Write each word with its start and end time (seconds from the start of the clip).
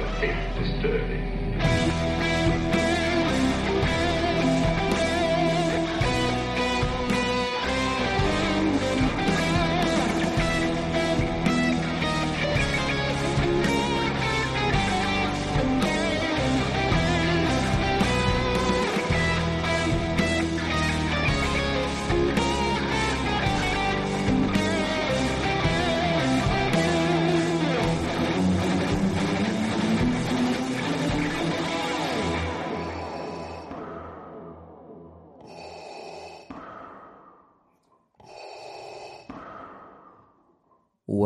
a 0.00 0.20
bit 0.20 0.89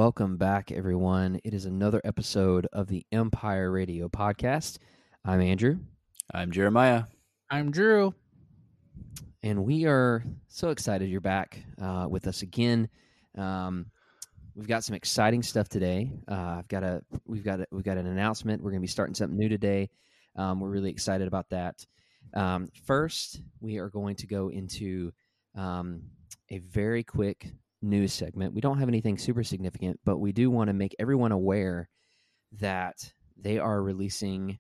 Welcome 0.05 0.37
back, 0.37 0.71
everyone. 0.71 1.41
It 1.45 1.55
is 1.55 1.65
another 1.65 1.99
episode 2.05 2.69
of 2.75 2.89
the 2.89 3.07
Empire 3.11 3.71
Radio 3.71 4.07
Podcast. 4.11 4.77
I'm 5.25 5.41
Andrew, 5.41 5.79
I'm 6.31 6.53
Jeremiah. 6.53 7.05
I'm 7.49 7.71
Drew. 7.71 8.15
and 9.43 9.65
we 9.65 9.87
are 9.87 10.23
so 10.49 10.69
excited 10.69 11.09
you're 11.09 11.23
back 11.23 11.59
uh, 11.81 12.07
with 12.07 12.27
us 12.27 12.43
again. 12.43 12.91
Um, 13.39 13.87
we've 14.55 14.69
got 14.69 14.85
some 14.85 14.95
exciting 14.95 15.43
stuff 15.43 15.71
today. 15.71 16.13
Uh, 16.31 16.57
I've 16.59 16.69
got 16.69 16.85
a 16.85 17.01
we've 17.25 17.43
got 17.43 17.61
a, 17.61 17.67
we've 17.73 17.83
got 17.83 17.97
an 17.97 18.07
announcement. 18.07 18.63
We're 18.63 18.73
going 18.73 18.83
to 18.83 18.87
be 18.87 18.89
starting 18.89 19.15
something 19.15 19.39
new 19.39 19.49
today. 19.49 19.89
Um, 20.37 20.61
we're 20.61 20.69
really 20.69 20.91
excited 20.91 21.27
about 21.29 21.49
that. 21.49 21.83
Um, 22.35 22.69
first, 22.85 23.41
we 23.59 23.79
are 23.79 23.89
going 23.89 24.17
to 24.17 24.27
go 24.27 24.51
into 24.51 25.15
um, 25.57 26.03
a 26.51 26.59
very 26.59 27.05
quick 27.05 27.55
news 27.85 28.13
segment. 28.13 28.55
We 28.55 28.61
don't 28.61 28.79
have 28.79 28.89
anything 28.89 29.19
super 29.19 29.45
significant, 29.45 30.01
but 30.05 30.19
we 30.19 30.33
do 30.33 30.51
want 30.51 30.69
to 30.69 30.75
make 30.75 30.95
everyone 30.99 31.33
aware 31.33 31.89
that 32.59 33.13
they 33.37 33.59
are 33.59 33.83
releasing 33.83 34.59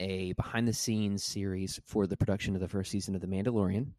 a 0.00 0.32
behind 0.32 0.66
the 0.66 0.72
scenes 0.72 1.24
series 1.24 1.80
for 1.86 2.06
the 2.06 2.16
production 2.16 2.54
of 2.54 2.60
the 2.60 2.68
first 2.68 2.90
season 2.90 3.14
of 3.14 3.20
The 3.20 3.26
Mandalorian. 3.26 3.92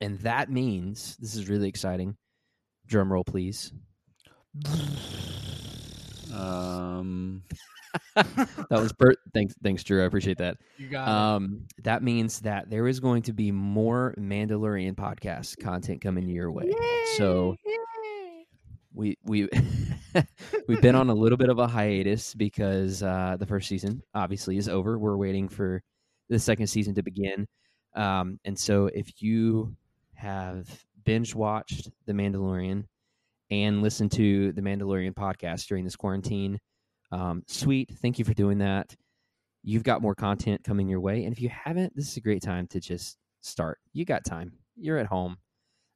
And 0.00 0.18
that 0.20 0.50
means 0.50 1.16
this 1.18 1.36
is 1.36 1.48
really 1.48 1.68
exciting. 1.68 2.16
Drum 2.86 3.12
roll, 3.12 3.24
please. 3.24 3.72
Um, 6.34 7.42
That 8.14 8.80
was 8.80 8.92
Bert. 8.92 9.18
thanks, 9.32 9.54
thanks, 9.62 9.84
Drew. 9.84 10.02
I 10.02 10.06
appreciate 10.06 10.38
that. 10.38 10.56
You 10.78 10.88
got 10.88 11.08
Um, 11.08 11.66
that 11.82 12.02
means 12.02 12.40
that 12.40 12.70
there 12.70 12.88
is 12.88 13.00
going 13.00 13.22
to 13.22 13.32
be 13.32 13.52
more 13.52 14.14
Mandalorian 14.18 14.94
podcast 14.94 15.58
content 15.60 16.00
coming 16.00 16.28
your 16.28 16.50
way. 16.50 16.72
So 17.16 17.56
we 18.92 19.16
we 19.24 19.48
we've 20.68 20.80
been 20.80 20.94
on 20.94 21.10
a 21.10 21.14
little 21.14 21.38
bit 21.38 21.48
of 21.48 21.58
a 21.58 21.66
hiatus 21.66 22.34
because 22.34 23.02
uh, 23.02 23.36
the 23.38 23.46
first 23.46 23.68
season 23.68 24.02
obviously 24.14 24.56
is 24.56 24.68
over. 24.68 24.98
We're 24.98 25.16
waiting 25.16 25.48
for 25.48 25.82
the 26.28 26.38
second 26.38 26.68
season 26.68 26.94
to 26.94 27.02
begin. 27.02 27.46
Um, 27.94 28.38
and 28.44 28.58
so 28.58 28.86
if 28.86 29.22
you 29.22 29.76
have 30.14 30.68
binge 31.04 31.34
watched 31.34 31.90
The 32.06 32.12
Mandalorian 32.12 32.84
and 33.50 33.82
listened 33.82 34.12
to 34.12 34.52
the 34.52 34.62
Mandalorian 34.62 35.14
podcast 35.14 35.66
during 35.66 35.84
this 35.84 35.96
quarantine, 35.96 36.58
um, 37.14 37.44
sweet. 37.46 37.90
Thank 38.02 38.18
you 38.18 38.24
for 38.24 38.34
doing 38.34 38.58
that. 38.58 38.96
You've 39.62 39.84
got 39.84 40.02
more 40.02 40.16
content 40.16 40.64
coming 40.64 40.88
your 40.88 41.00
way. 41.00 41.24
And 41.24 41.32
if 41.32 41.40
you 41.40 41.48
haven't, 41.48 41.94
this 41.94 42.10
is 42.10 42.16
a 42.16 42.20
great 42.20 42.42
time 42.42 42.66
to 42.68 42.80
just 42.80 43.16
start. 43.40 43.78
You 43.92 44.04
got 44.04 44.24
time. 44.24 44.52
You're 44.76 44.98
at 44.98 45.06
home. 45.06 45.36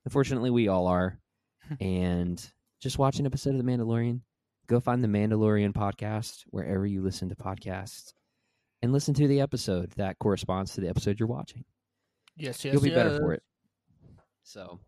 Unfortunately, 0.05 0.51
we 0.51 0.69
all 0.69 0.87
are. 0.87 1.19
and 1.81 2.41
just 2.81 2.99
watch 2.99 3.19
an 3.19 3.27
episode 3.27 3.51
of 3.51 3.59
The 3.59 3.71
Mandalorian. 3.71 4.21
Go 4.69 4.79
find 4.81 5.03
the 5.03 5.09
Mandalorian 5.09 5.73
podcast 5.73 6.45
wherever 6.51 6.87
you 6.87 7.03
listen 7.03 7.31
to 7.31 7.35
podcasts 7.35 8.13
and 8.81 8.93
listen 8.93 9.15
to 9.15 9.27
the 9.27 9.41
episode 9.41 9.91
that 9.97 10.19
corresponds 10.19 10.75
to 10.75 10.81
the 10.81 10.89
episode 10.89 11.19
you're 11.19 11.29
watching. 11.29 11.65
yes, 12.37 12.65
yes, 12.65 12.73
You'll 12.75 12.83
be 12.83 12.91
better 12.91 13.19
for 13.19 13.33
it. 13.33 13.43
So, 14.45 14.79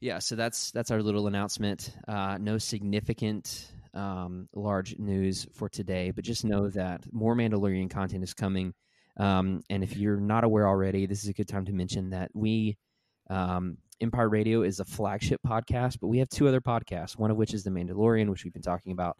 yeah, 0.00 0.20
so 0.20 0.36
that's 0.36 0.70
that's 0.70 0.90
our 0.90 1.02
little 1.02 1.26
announcement. 1.26 1.92
Uh, 2.06 2.38
no 2.40 2.58
significant 2.58 3.70
um, 3.94 4.48
large 4.54 4.98
news 4.98 5.46
for 5.52 5.68
today, 5.68 6.10
but 6.10 6.24
just 6.24 6.44
know 6.44 6.68
that 6.70 7.02
more 7.12 7.34
Mandalorian 7.34 7.90
content 7.90 8.24
is 8.24 8.34
coming. 8.34 8.74
Um, 9.16 9.62
and 9.70 9.82
if 9.82 9.96
you're 9.96 10.20
not 10.20 10.44
aware 10.44 10.66
already, 10.66 11.06
this 11.06 11.22
is 11.22 11.28
a 11.28 11.32
good 11.32 11.48
time 11.48 11.64
to 11.66 11.72
mention 11.72 12.10
that 12.10 12.30
we 12.34 12.76
um, 13.30 13.78
Empire 14.00 14.28
Radio 14.28 14.62
is 14.62 14.80
a 14.80 14.84
flagship 14.84 15.40
podcast, 15.46 15.98
but 16.00 16.06
we 16.06 16.18
have 16.18 16.28
two 16.28 16.46
other 16.46 16.60
podcasts. 16.60 17.18
One 17.18 17.30
of 17.30 17.36
which 17.36 17.52
is 17.52 17.64
The 17.64 17.70
Mandalorian, 17.70 18.28
which 18.30 18.44
we've 18.44 18.52
been 18.52 18.62
talking 18.62 18.92
about, 18.92 19.16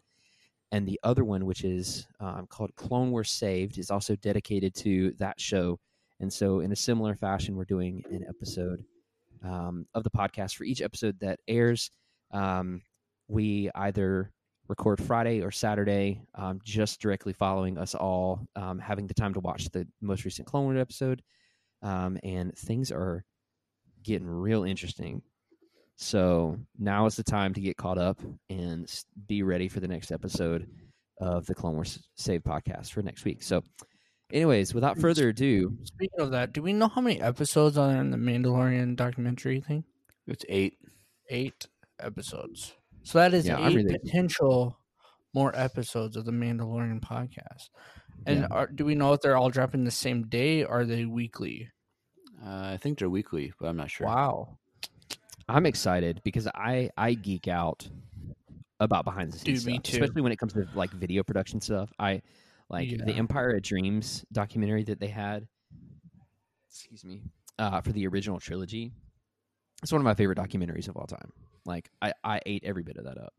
and 0.71 0.87
the 0.87 0.99
other 1.03 1.23
one, 1.23 1.45
which 1.45 1.63
is 1.63 2.07
um, 2.19 2.47
called 2.47 2.75
Clone 2.75 3.11
Wars 3.11 3.31
Saved, 3.31 3.77
is 3.77 3.91
also 3.91 4.15
dedicated 4.15 4.73
to 4.75 5.11
that 5.19 5.39
show. 5.39 5.79
And 6.19 6.31
so, 6.31 6.59
in 6.61 6.71
a 6.71 6.75
similar 6.75 7.15
fashion, 7.15 7.55
we're 7.55 7.65
doing 7.65 8.03
an 8.11 8.25
episode 8.27 8.83
um, 9.43 9.85
of 9.93 10.03
the 10.03 10.09
podcast 10.09 10.55
for 10.55 10.63
each 10.63 10.81
episode 10.81 11.19
that 11.19 11.39
airs. 11.47 11.91
Um, 12.31 12.81
we 13.27 13.69
either 13.75 14.31
record 14.69 15.01
Friday 15.01 15.41
or 15.41 15.51
Saturday, 15.51 16.21
um, 16.35 16.61
just 16.63 17.01
directly 17.01 17.33
following 17.33 17.77
us 17.77 17.95
all 17.95 18.47
um, 18.55 18.79
having 18.79 19.07
the 19.07 19.13
time 19.13 19.33
to 19.33 19.39
watch 19.39 19.65
the 19.69 19.85
most 19.99 20.23
recent 20.23 20.47
Clone 20.47 20.65
Wars 20.65 20.79
episode. 20.79 21.21
Um, 21.81 22.17
and 22.23 22.55
things 22.57 22.91
are 22.91 23.25
getting 24.03 24.27
real 24.27 24.63
interesting. 24.63 25.21
So 25.95 26.57
now 26.77 27.07
is 27.07 27.15
the 27.15 27.23
time 27.23 27.53
to 27.55 27.61
get 27.61 27.75
caught 27.75 27.97
up 27.97 28.21
and 28.49 28.89
be 29.27 29.43
ready 29.43 29.67
for 29.67 29.79
the 29.79 29.87
next 29.87 30.11
episode 30.11 30.69
of 31.19 31.45
the 31.45 31.55
Clone 31.55 31.73
Wars 31.73 31.99
Save 32.15 32.43
podcast 32.43 32.91
for 32.91 33.01
next 33.01 33.25
week. 33.25 33.43
So, 33.43 33.63
anyways, 34.31 34.73
without 34.73 34.97
further 34.97 35.29
ado, 35.29 35.77
Speaking 35.83 36.21
of 36.21 36.31
that, 36.31 36.53
do 36.53 36.61
we 36.61 36.71
know 36.71 36.87
how 36.87 37.01
many 37.01 37.19
episodes 37.19 37.77
are 37.77 37.91
in 37.91 38.11
the 38.11 38.17
Mandalorian 38.17 38.95
documentary 38.95 39.59
thing? 39.59 39.83
it's 40.27 40.45
eight. 40.47 40.77
Eight 41.31 41.67
episodes. 41.99 42.73
So 43.03 43.17
that 43.19 43.33
is 43.33 43.47
Yeah, 43.47 43.65
eight 43.67 43.75
really- 43.75 43.97
potential 43.97 44.77
more 45.33 45.55
episodes 45.55 46.15
of 46.15 46.25
the 46.25 46.31
Mandalorian 46.31 46.99
podcast. 46.99 47.69
And 48.25 48.41
Yeah. 48.41 48.47
are, 48.51 48.67
do 48.67 48.83
we 48.85 48.95
know 48.95 49.13
if 49.13 49.21
they're 49.21 49.37
all 49.37 49.49
dropping 49.49 49.83
the 49.83 49.91
same 49.91 50.27
day? 50.27 50.63
Or 50.63 50.81
are 50.81 50.85
they 50.85 51.05
weekly? 51.05 51.69
Uh, 52.43 52.71
I 52.73 52.77
think 52.77 52.99
they're 52.99 53.09
weekly, 53.09 53.53
but 53.59 53.67
I'm 53.67 53.77
not 53.77 53.89
sure. 53.91 54.07
Wow. 54.07 54.57
I'm 55.47 55.65
excited 55.65 56.21
because 56.23 56.47
I 56.47 56.89
I 56.97 57.13
geek 57.15 57.47
out 57.47 57.89
about 58.79 59.03
behind 59.03 59.31
the 59.33 59.39
scenes 59.39 59.63
Dude, 59.63 59.73
stuff, 59.73 59.83
too. 59.83 59.97
especially 60.03 60.21
when 60.21 60.31
it 60.31 60.37
comes 60.37 60.53
to 60.53 60.67
like 60.75 60.91
video 60.91 61.23
production 61.23 61.59
stuff. 61.59 61.91
I 61.99 62.21
like 62.69 62.89
the 62.89 63.13
Empire 63.13 63.51
of 63.55 63.61
Dreams 63.63 64.23
documentary 64.31 64.83
that 64.83 64.99
they 64.99 65.07
had. 65.07 65.47
Excuse 66.69 67.03
me, 67.03 67.23
uh, 67.57 67.81
for 67.81 67.91
the 67.93 68.05
original 68.07 68.39
trilogy. 68.39 68.91
It's 69.81 69.91
one 69.91 70.01
of 70.01 70.05
my 70.05 70.13
favorite 70.13 70.37
documentaries 70.37 70.87
of 70.87 70.95
all 70.97 71.07
time. 71.07 71.31
Like 71.65 71.89
I 72.01 72.13
I 72.23 72.41
ate 72.45 72.63
every 72.63 72.83
bit 72.83 72.97
of 72.97 73.05
that 73.05 73.17
up. 73.17 73.33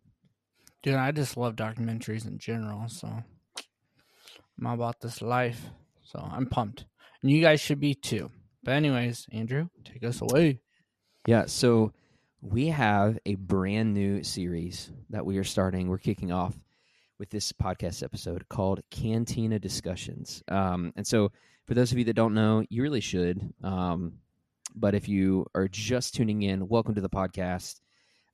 Dude, 0.83 0.95
I 0.95 1.13
just 1.13 1.37
love 1.37 1.57
documentaries 1.57 2.27
in 2.27 2.39
general. 2.39 2.89
So 2.89 3.09
I'm 3.09 4.67
all 4.67 4.75
about 4.75 5.01
this 5.01 5.21
life. 5.21 5.67
So 6.05 6.19
I'm 6.19 6.47
pumped. 6.47 6.85
And 7.23 7.31
you 7.31 7.41
guys 7.41 7.61
should 7.61 7.81
be 7.81 7.95
too. 7.95 8.31
But, 8.63 8.73
anyways, 8.73 9.27
Andrew, 9.33 9.69
take 9.85 10.05
us 10.05 10.21
away. 10.21 10.61
Yeah, 11.27 11.47
so 11.47 11.93
we 12.43 12.69
have 12.69 13.19
a 13.27 13.34
brand 13.37 13.95
new 13.95 14.23
series 14.23 14.91
that 15.11 15.25
we 15.25 15.39
are 15.39 15.45
starting. 15.45 15.89
We're 15.89 15.99
kicking 15.99 16.33
off 16.33 16.55
with 17.19 17.31
this 17.31 17.53
podcast 17.53 18.03
episode 18.03 18.49
called 18.49 18.81
Cantina 18.91 19.59
Discussions. 19.59 20.43
Um, 20.49 20.93
and 20.97 21.07
so, 21.07 21.33
for 21.66 21.75
those 21.75 21.93
of 21.93 21.99
you 21.99 22.05
that 22.05 22.15
don't 22.15 22.34
know, 22.34 22.65
you 22.69 22.83
really 22.83 23.01
should. 23.01 23.53
Um, 23.63 24.15
but 24.75 24.95
if 24.95 25.09
you 25.09 25.47
are 25.55 25.69
just 25.69 26.15
tuning 26.15 26.43
in, 26.43 26.69
welcome 26.69 26.95
to 26.95 27.01
the 27.01 27.09
podcast. 27.09 27.81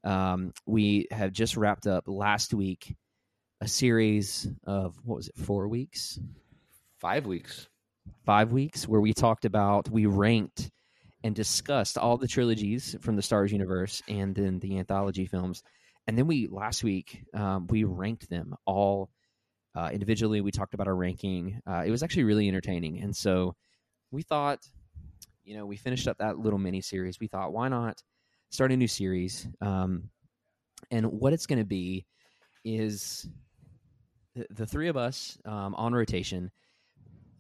Um, 0.07 0.53
we 0.67 1.09
have 1.11 1.33
just 1.33 1.57
wrapped 1.57 1.89
up 1.89 2.05
last 2.07 2.55
week 2.55 2.95
a 3.61 3.67
series 3.67 4.47
of 4.65 4.95
what 5.05 5.17
was 5.17 5.29
it, 5.29 5.37
four 5.37 5.67
weeks? 5.67 6.21
Five 6.99 7.27
weeks. 7.27 7.69
five 8.25 8.53
weeks 8.53 8.87
where 8.87 9.01
we 9.01 9.13
talked 9.13 9.45
about 9.45 9.91
we 9.91 10.07
ranked 10.07 10.71
and 11.25 11.35
discussed 11.35 11.99
all 11.99 12.17
the 12.17 12.29
trilogies 12.29 12.95
from 13.01 13.17
the 13.17 13.23
Stars 13.23 13.51
universe 13.51 14.01
and 14.09 14.35
then 14.35 14.61
the 14.61 14.79
anthology 14.79 15.27
films, 15.27 15.63
and 16.07 16.17
then 16.17 16.29
we 16.29 16.47
last 16.47 16.85
week 16.85 17.25
um, 17.35 17.67
we 17.67 17.83
ranked 17.83 18.31
them 18.31 18.55
all 18.65 19.11
uh, 19.75 19.91
individually. 19.93 20.41
We 20.41 20.53
talked 20.53 20.75
about 20.75 20.87
our 20.87 20.95
ranking. 20.95 21.61
Uh, 21.67 21.83
it 21.85 21.91
was 21.91 22.05
actually 22.05 22.25
really 22.25 22.47
entertaining, 22.47 23.01
and 23.01 23.15
so 23.17 23.57
we 24.13 24.23
thought, 24.23 24.61
you 25.45 25.57
know, 25.57 25.67
we 25.67 25.77
finished 25.77 26.07
up 26.07 26.19
that 26.19 26.39
little 26.39 26.61
mini 26.61 26.81
series. 26.81 27.19
We 27.19 27.27
thought, 27.27 27.53
why 27.53 27.69
not 27.69 28.01
start 28.51 28.73
a 28.73 28.77
new 28.77 28.89
series? 28.89 29.49
Um, 29.61 30.11
and 30.91 31.07
what 31.07 31.33
it's 31.33 31.47
going 31.47 31.59
to 31.59 31.65
be 31.65 32.07
is 32.65 33.29
the, 34.35 34.47
the 34.51 34.67
three 34.67 34.89
of 34.89 34.97
us 34.97 35.39
um, 35.45 35.75
on 35.75 35.95
rotation. 35.95 36.51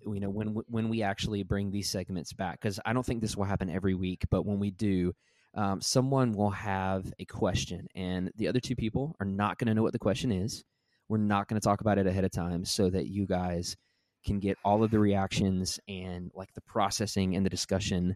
You 0.06 0.20
know 0.20 0.30
when 0.30 0.48
when 0.68 0.88
we 0.88 1.02
actually 1.02 1.42
bring 1.42 1.72
these 1.72 1.90
segments 1.90 2.32
back 2.32 2.60
because 2.60 2.78
I 2.86 2.92
don't 2.92 3.04
think 3.04 3.20
this 3.20 3.36
will 3.36 3.44
happen 3.44 3.68
every 3.68 3.94
week, 3.94 4.24
but 4.30 4.46
when 4.46 4.60
we 4.60 4.70
do, 4.70 5.12
um, 5.54 5.80
someone 5.80 6.32
will 6.32 6.50
have 6.50 7.12
a 7.18 7.24
question, 7.24 7.88
and 7.96 8.30
the 8.36 8.46
other 8.46 8.60
two 8.60 8.76
people 8.76 9.16
are 9.18 9.26
not 9.26 9.58
going 9.58 9.66
to 9.66 9.74
know 9.74 9.82
what 9.82 9.92
the 9.92 9.98
question 9.98 10.30
is. 10.30 10.62
We're 11.08 11.18
not 11.18 11.48
going 11.48 11.60
to 11.60 11.64
talk 11.64 11.80
about 11.80 11.98
it 11.98 12.06
ahead 12.06 12.24
of 12.24 12.30
time 12.30 12.64
so 12.64 12.88
that 12.90 13.08
you 13.08 13.26
guys 13.26 13.76
can 14.24 14.38
get 14.38 14.58
all 14.64 14.84
of 14.84 14.90
the 14.92 14.98
reactions 14.98 15.80
and 15.88 16.30
like 16.34 16.52
the 16.54 16.60
processing 16.62 17.34
and 17.34 17.44
the 17.44 17.50
discussion 17.50 18.14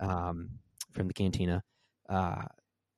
um, 0.00 0.50
from 0.92 1.06
the 1.06 1.14
cantina 1.14 1.62
uh, 2.08 2.42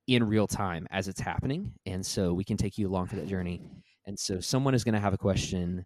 in 0.07 0.25
real 0.25 0.47
time 0.47 0.87
as 0.91 1.09
it's 1.09 1.21
happening. 1.21 1.73
And 1.87 2.05
so 2.05 2.33
we 2.33 2.45
can 2.45 2.57
take 2.57 2.79
you 2.79 2.89
along 2.89 3.07
for 3.07 3.17
that 3.17 3.29
journey. 3.29 3.61
And 4.07 4.19
so 4.19 4.41
someone 4.41 4.75
is 4.75 4.85
going 4.85 4.95
to 4.95 5.01
have 5.01 5.13
a 5.13 5.19
question, 5.19 5.85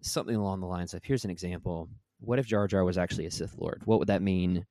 something 0.00 0.34
along 0.34 0.60
the 0.60 0.66
lines 0.66 0.94
of 0.94 1.04
here's 1.04 1.24
an 1.24 1.30
example. 1.30 1.88
What 2.20 2.38
if 2.38 2.46
Jar 2.46 2.66
Jar 2.66 2.84
was 2.84 2.98
actually 2.98 3.26
a 3.26 3.30
Sith 3.30 3.54
Lord? 3.58 3.82
What 3.84 3.98
would 3.98 4.08
that 4.08 4.22
mean? 4.22 4.64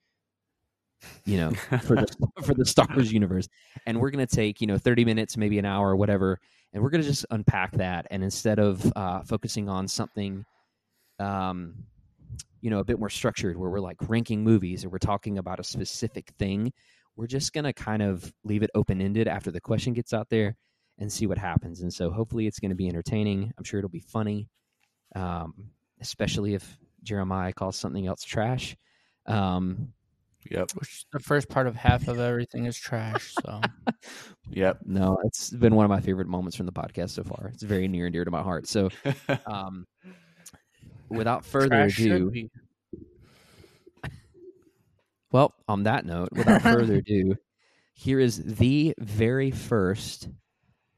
You 1.26 1.38
know, 1.38 1.52
for 1.84 1.96
the 1.96 2.08
for 2.44 2.56
the 2.56 2.66
Star 2.66 2.88
Wars 2.96 3.14
universe, 3.14 3.48
and 3.86 4.00
we're 4.00 4.10
going 4.10 4.26
to 4.26 4.36
take 4.36 4.60
you 4.62 4.68
know 4.68 4.80
thirty 4.80 5.06
minutes, 5.06 5.38
maybe 5.38 5.60
an 5.60 5.66
hour, 5.66 5.96
whatever, 5.96 6.40
and 6.74 6.82
we're 6.82 6.90
going 6.90 7.04
to 7.04 7.08
just 7.08 7.24
unpack 7.30 7.72
that. 7.74 8.08
And 8.10 8.24
instead 8.24 8.58
of 8.58 8.92
uh, 8.96 9.22
focusing 9.22 9.70
on 9.70 9.88
something 9.88 10.44
um, 11.20 11.76
you 12.62 12.70
know, 12.70 12.80
a 12.80 12.84
bit 12.84 13.00
more 13.00 13.10
structured 13.10 13.58
where 13.58 13.70
we're 13.70 13.80
like 13.80 13.98
ranking 14.08 14.44
movies 14.44 14.84
or 14.84 14.90
we're 14.90 14.98
talking 14.98 15.38
about 15.38 15.60
a 15.60 15.64
specific 15.64 16.32
thing. 16.40 16.74
We're 17.18 17.28
just 17.28 17.52
going 17.52 17.66
to 17.66 17.74
kind 17.74 18.02
of 18.02 18.31
leave 18.44 18.64
it 18.64 18.69
open 18.75 19.02
ended 19.02 19.28
after 19.28 19.52
the 19.52 19.60
question 19.60 19.94
gets 19.94 20.14
out 20.14 20.30
there 20.30 20.56
and 21.00 21.12
see 21.12 21.28
what 21.28 21.38
happens. 21.38 21.81
And 21.81 21.94
so 21.94 22.12
hopefully 22.12 22.48
it's 22.48 22.60
going 22.60 22.69
to 22.69 22.75
be 22.75 22.88
entertaining. 22.88 23.52
I'm 23.58 23.64
sure 23.64 23.80
it'll 23.80 23.90
be 23.90 24.00
funny, 24.00 24.48
um, 25.16 25.72
especially 26.00 26.54
if 26.54 26.78
Jeremiah 27.04 27.54
calls 27.54 27.75
something 27.75 28.06
else 28.08 28.24
trash. 28.24 28.78
Um, 29.25 29.94
Yep. 30.50 30.72
Which 30.75 31.06
the 31.12 31.19
first 31.19 31.50
part 31.50 31.68
of 31.68 31.75
half 31.75 32.08
of 32.08 32.19
everything 32.19 32.66
is 32.66 32.78
trash. 32.78 33.34
So 33.34 33.62
Yep. 34.52 34.80
no, 34.86 35.18
it's 35.25 35.50
been 35.50 35.75
one 35.75 35.84
of 35.84 35.90
my 35.90 36.00
favorite 36.00 36.28
moments 36.28 36.56
from 36.56 36.66
the 36.66 36.72
podcast 36.72 37.10
so 37.10 37.24
far. 37.24 37.52
It's 37.54 37.63
very 37.63 37.90
near 37.90 38.06
and 38.06 38.13
dear 38.13 38.24
to 38.24 38.31
my 38.31 38.42
heart. 38.42 38.66
So, 38.68 38.90
um, 39.46 39.86
without 41.10 41.44
further 41.44 41.68
trash 41.70 41.94
should 41.94 42.12
ado, 42.12 42.31
be. 42.31 42.50
Well, 45.31 45.53
on 45.68 45.83
that 45.83 46.06
note, 46.06 46.29
without 46.31 46.62
further 46.62 46.95
ado, 47.06 47.35
here 47.94 48.19
is 48.19 48.41
the 48.44 48.94
very 49.00 49.51
first 49.51 50.29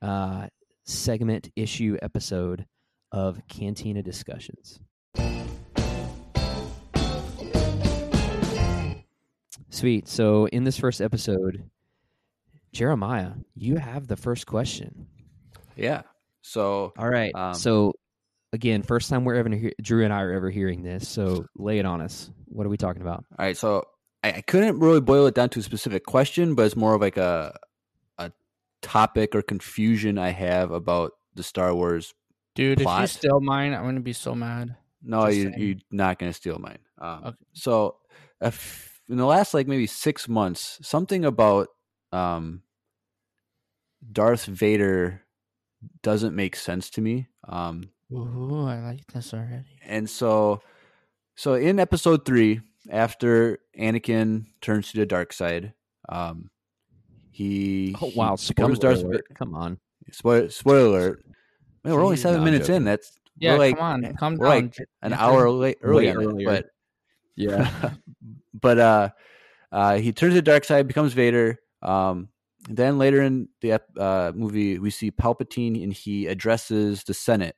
uh, 0.01 0.47
segment 0.83 1.49
issue 1.55 1.97
episode 2.01 2.65
of 3.11 3.41
Cantina 3.47 4.03
Discussions. 4.03 4.79
Sweet. 9.71 10.07
So, 10.07 10.47
in 10.47 10.63
this 10.63 10.77
first 10.77 10.99
episode, 11.01 11.69
Jeremiah, 12.73 13.31
you 13.55 13.77
have 13.77 14.07
the 14.07 14.15
first 14.15 14.45
question. 14.45 15.07
yeah. 15.75 16.01
So 16.41 16.93
All 16.97 17.09
right. 17.09 17.35
Um, 17.35 17.53
so, 17.53 17.93
again, 18.53 18.81
first 18.81 19.09
time 19.09 19.25
we're 19.25 19.35
ever 19.35 19.49
hear- 19.49 19.73
Drew 19.81 20.03
and 20.05 20.13
I 20.13 20.21
are 20.21 20.31
ever 20.31 20.49
hearing 20.49 20.83
this. 20.83 21.07
So, 21.07 21.45
lay 21.55 21.79
it 21.79 21.85
on 21.85 22.01
us. 22.01 22.31
What 22.45 22.65
are 22.65 22.69
we 22.69 22.77
talking 22.77 23.01
about? 23.01 23.25
All 23.37 23.45
right, 23.45 23.57
so 23.57 23.83
I, 24.23 24.31
I 24.33 24.41
couldn't 24.41 24.79
really 24.79 25.01
boil 25.01 25.25
it 25.27 25.35
down 25.35 25.49
to 25.49 25.59
a 25.59 25.63
specific 25.63 26.05
question, 26.05 26.55
but 26.55 26.65
it's 26.65 26.75
more 26.75 26.93
of 26.95 27.01
like 27.01 27.17
a 27.17 27.57
a 28.17 28.31
topic 28.81 29.35
or 29.35 29.41
confusion 29.41 30.17
I 30.17 30.29
have 30.29 30.71
about 30.71 31.13
the 31.35 31.43
Star 31.43 31.73
Wars. 31.73 32.13
Dude, 32.55 32.73
if 32.73 32.79
you 32.79 32.85
Plot. 32.85 33.09
steal 33.09 33.39
mine, 33.39 33.73
I'm 33.73 33.83
gonna 33.85 33.99
be 34.01 34.13
so 34.13 34.35
mad. 34.35 34.75
No, 35.01 35.25
Just 35.27 35.37
you, 35.37 35.43
saying. 35.43 35.55
you're 35.59 35.75
not 35.91 36.19
going 36.19 36.29
to 36.29 36.33
steal 36.33 36.59
mine. 36.59 36.79
Um, 36.97 37.21
Okay. 37.27 37.37
So, 37.53 37.95
if, 38.41 38.99
in 39.07 39.15
the 39.15 39.25
last 39.25 39.53
like 39.53 39.65
maybe 39.65 39.87
six 39.87 40.27
months, 40.27 40.77
something 40.81 41.23
about 41.23 41.69
um, 42.11 42.63
Darth 44.11 44.45
Vader 44.45 45.21
doesn't 46.03 46.35
make 46.35 46.57
sense 46.57 46.89
to 46.91 47.01
me. 47.01 47.27
Um, 47.47 47.91
Ooh, 48.11 48.65
I 48.67 48.79
like 48.81 49.07
this 49.13 49.33
already. 49.33 49.79
and 49.85 50.09
so 50.09 50.61
so 51.35 51.53
in 51.53 51.79
episode 51.79 52.25
three 52.25 52.59
after 52.89 53.59
anakin 53.77 54.45
turns 54.61 54.91
to 54.91 54.97
the 54.97 55.05
dark 55.05 55.33
side 55.33 55.73
um 56.09 56.49
he 57.31 57.95
Oh, 58.01 58.11
wow. 58.15 58.35
he 58.35 58.47
becomes 58.49 58.79
darth 58.79 59.03
alert. 59.03 59.25
Come 59.35 59.53
on. 59.55 59.79
spoiler, 60.11 60.49
spoiler 60.49 60.85
alert 60.87 61.25
Man, 61.83 61.93
we're 61.93 62.03
only 62.03 62.17
seven 62.17 62.43
minutes 62.43 62.69
in 62.69 62.83
that's 62.83 63.17
Yeah, 63.37 63.55
like 63.55 63.77
come 63.77 63.85
on, 64.05 64.13
calm 64.15 64.37
we're 64.37 64.47
down. 64.47 64.65
like 64.65 64.75
an 65.01 65.13
hour 65.13 65.49
late 65.49 65.77
early 65.81 66.05
Way 66.07 66.11
on 66.11 66.21
it, 66.21 66.25
earlier. 66.25 66.45
but 66.45 66.65
Yeah. 67.35 67.91
but 68.53 68.79
uh 68.79 69.09
uh 69.71 69.97
he 69.97 70.11
turns 70.11 70.31
to 70.31 70.35
the 70.35 70.41
dark 70.41 70.63
side 70.65 70.87
becomes 70.87 71.13
vader 71.13 71.59
um 71.81 72.29
then 72.67 72.97
later 72.97 73.21
in 73.21 73.47
the 73.61 73.81
uh, 73.97 74.31
movie 74.35 74.79
we 74.79 74.89
see 74.89 75.11
palpatine 75.11 75.81
and 75.81 75.93
he 75.93 76.27
addresses 76.27 77.03
the 77.05 77.13
senate 77.13 77.55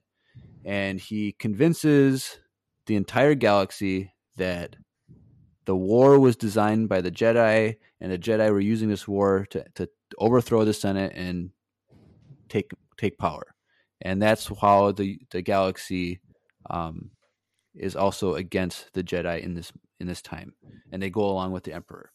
and 0.64 1.00
he 1.00 1.32
convinces 1.32 2.38
the 2.86 2.96
entire 2.96 3.34
galaxy 3.34 4.14
that 4.38 4.76
the 5.66 5.76
war 5.76 6.20
was 6.20 6.36
designed 6.36 6.90
by 6.90 7.02
the 7.02 7.12
jedi 7.12 7.78
and 8.00 8.12
the 8.12 8.18
jedi 8.18 8.50
were 8.52 8.60
using 8.60 8.90
this 8.90 9.08
war 9.08 9.46
to, 9.52 9.64
to 9.76 9.88
overthrow 10.18 10.66
the 10.66 10.74
senate 10.74 11.14
and 11.16 11.52
take 12.50 12.72
take 12.98 13.18
power. 13.18 13.56
And 14.02 14.22
that's 14.22 14.50
how 14.60 14.92
the 14.92 15.20
the 15.32 15.42
galaxy 15.42 16.20
um 16.70 17.12
is 17.76 17.96
also 17.96 18.36
against 18.36 18.94
the 18.94 19.04
jedi 19.04 19.42
in 19.42 19.54
this 19.54 19.72
in 20.00 20.08
this 20.08 20.22
time 20.22 20.54
and 20.92 21.02
they 21.02 21.10
go 21.10 21.26
along 21.26 21.52
with 21.52 21.64
the 21.64 21.74
emperor. 21.74 22.12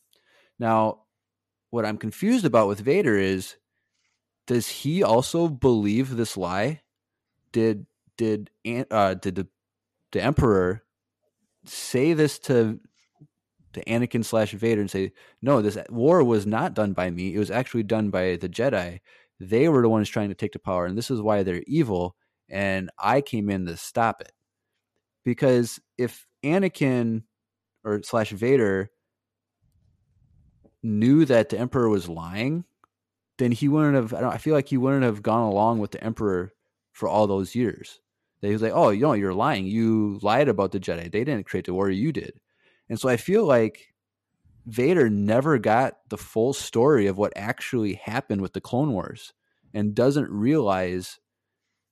Now 0.59 1.03
what 1.71 1.85
i'm 1.85 1.99
confused 1.99 2.45
about 2.45 2.69
with 2.69 2.81
vader 2.81 3.19
is 3.19 3.57
does 4.47 4.69
he 4.69 5.03
also 5.03 5.49
believe 5.49 6.17
this 6.17 6.37
lie? 6.37 6.83
Did 7.53 7.87
did 8.17 8.51
uh 8.91 9.15
did 9.15 9.35
the 9.35 9.49
the 10.13 10.23
emperor 10.23 10.85
say 11.65 12.13
this 12.13 12.39
to 12.39 12.81
to 13.77 13.85
anakin 13.85 14.25
slash 14.25 14.53
vader 14.53 14.81
and 14.81 14.91
say 14.91 15.13
no 15.43 15.61
this 15.61 15.79
war 15.91 16.25
was 16.25 16.47
not 16.47 16.75
done 16.75 16.93
by 16.95 17.11
me. 17.11 17.35
It 17.35 17.39
was 17.39 17.51
actually 17.51 17.83
done 17.83 18.11
by 18.11 18.37
the 18.37 18.49
jedi. 18.49 19.01
They 19.39 19.69
were 19.69 19.83
the 19.83 19.89
ones 19.89 20.09
trying 20.09 20.31
to 20.31 20.35
take 20.35 20.53
the 20.53 20.59
power 20.59 20.87
and 20.87 20.97
this 20.97 21.11
is 21.11 21.21
why 21.21 21.43
they're 21.43 21.63
evil 21.67 22.17
and 22.49 22.91
i 22.99 23.21
came 23.21 23.51
in 23.51 23.67
to 23.67 23.77
stop 23.77 24.21
it. 24.21 24.33
Because 25.25 25.79
if 25.99 26.27
anakin 26.43 27.25
or 27.85 28.03
slash 28.03 28.31
vader 28.31 28.91
knew 30.83 31.25
that 31.27 31.51
the 31.51 31.59
emperor 31.59 31.89
was 31.89 32.09
lying 32.09 32.65
then 33.39 33.53
he 33.53 33.69
wouldn't 33.69 33.95
have 33.95 34.15
I, 34.15 34.31
I 34.31 34.39
feel 34.39 34.55
like 34.55 34.69
he 34.69 34.79
wouldn't 34.79 35.05
have 35.05 35.23
gone 35.23 35.43
along 35.43 35.81
with 35.81 35.91
the 35.91 36.03
emperor 36.03 36.53
for 36.93 37.09
all 37.09 37.27
those 37.27 37.55
years. 37.55 38.01
They 38.41 38.53
was 38.53 38.63
like 38.63 38.73
oh 38.75 38.89
you 38.89 39.03
know 39.03 39.13
you're 39.13 39.35
lying. 39.35 39.67
You 39.67 40.19
lied 40.23 40.49
about 40.49 40.73
the 40.73 40.81
jedi. 40.81 41.13
They 41.13 41.25
didn't 41.25 41.45
create 41.45 41.67
the 41.67 41.75
war. 41.75 41.91
You 41.91 42.11
did 42.11 42.41
and 42.89 42.99
so 43.01 43.09
i 43.09 43.17
feel 43.17 43.45
like 43.45 43.95
vader 44.67 45.09
never 45.09 45.59
got 45.59 45.99
the 46.09 46.19
full 46.19 46.53
story 46.53 47.07
of 47.07 47.19
what 47.19 47.33
actually 47.37 47.95
happened 47.95 48.41
with 48.41 48.53
the 48.53 48.61
clone 48.61 48.93
wars 48.93 49.33
and 49.75 49.95
doesn't 49.95 50.31
realize 50.31 51.19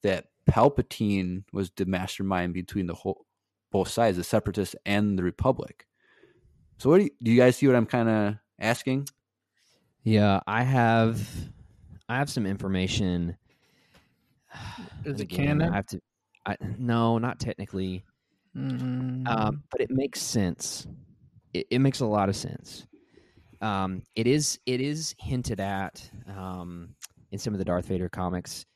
that 0.02 0.26
palpatine 0.48 1.44
was 1.52 1.70
the 1.76 1.86
mastermind 1.86 2.52
between 2.52 2.86
the 2.86 2.94
whole 2.94 3.26
both 3.70 3.88
sides 3.88 4.16
the 4.16 4.24
separatists 4.24 4.76
and 4.84 5.18
the 5.18 5.22
republic 5.22 5.86
so 6.78 6.90
what 6.90 6.98
do 6.98 7.04
you, 7.04 7.10
do 7.22 7.30
you 7.30 7.38
guys 7.38 7.56
see 7.56 7.66
what 7.66 7.76
i'm 7.76 7.86
kind 7.86 8.08
of 8.08 8.34
asking 8.60 9.06
Yeah, 10.04 10.40
I 10.46 10.62
have 10.62 11.26
I 12.08 12.18
have 12.18 12.30
some 12.30 12.46
information. 12.46 13.36
Is 15.04 15.20
it 15.20 15.26
canon? 15.30 15.72
I 15.72 15.76
have 15.76 15.86
to 15.86 16.00
I 16.46 16.56
no, 16.78 17.18
not 17.18 17.40
technically. 17.40 18.04
Mm, 18.56 19.26
Um, 19.28 19.62
but 19.70 19.80
it 19.80 19.90
makes 19.90 20.20
sense. 20.20 20.86
It, 21.52 21.66
it 21.70 21.78
makes 21.80 22.00
a 22.00 22.06
lot 22.06 22.28
of 22.28 22.36
sense. 22.36 22.86
Um, 23.60 24.02
it 24.14 24.26
is 24.26 24.58
it 24.66 24.80
is 24.80 25.14
hinted 25.18 25.60
at 25.60 26.10
um, 26.28 26.94
in 27.32 27.38
some 27.38 27.54
of 27.54 27.58
the 27.58 27.64
Darth 27.64 27.86
Vader 27.86 28.08
comics. 28.08 28.66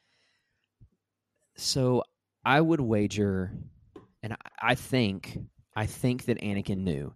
So 1.57 2.03
I 2.45 2.61
would 2.61 2.81
wager, 2.81 3.53
and 4.23 4.33
I, 4.33 4.37
I 4.71 4.75
think 4.75 5.39
I 5.77 5.87
think 5.87 6.25
that 6.27 6.41
Anakin 6.41 6.79
knew. 6.79 7.15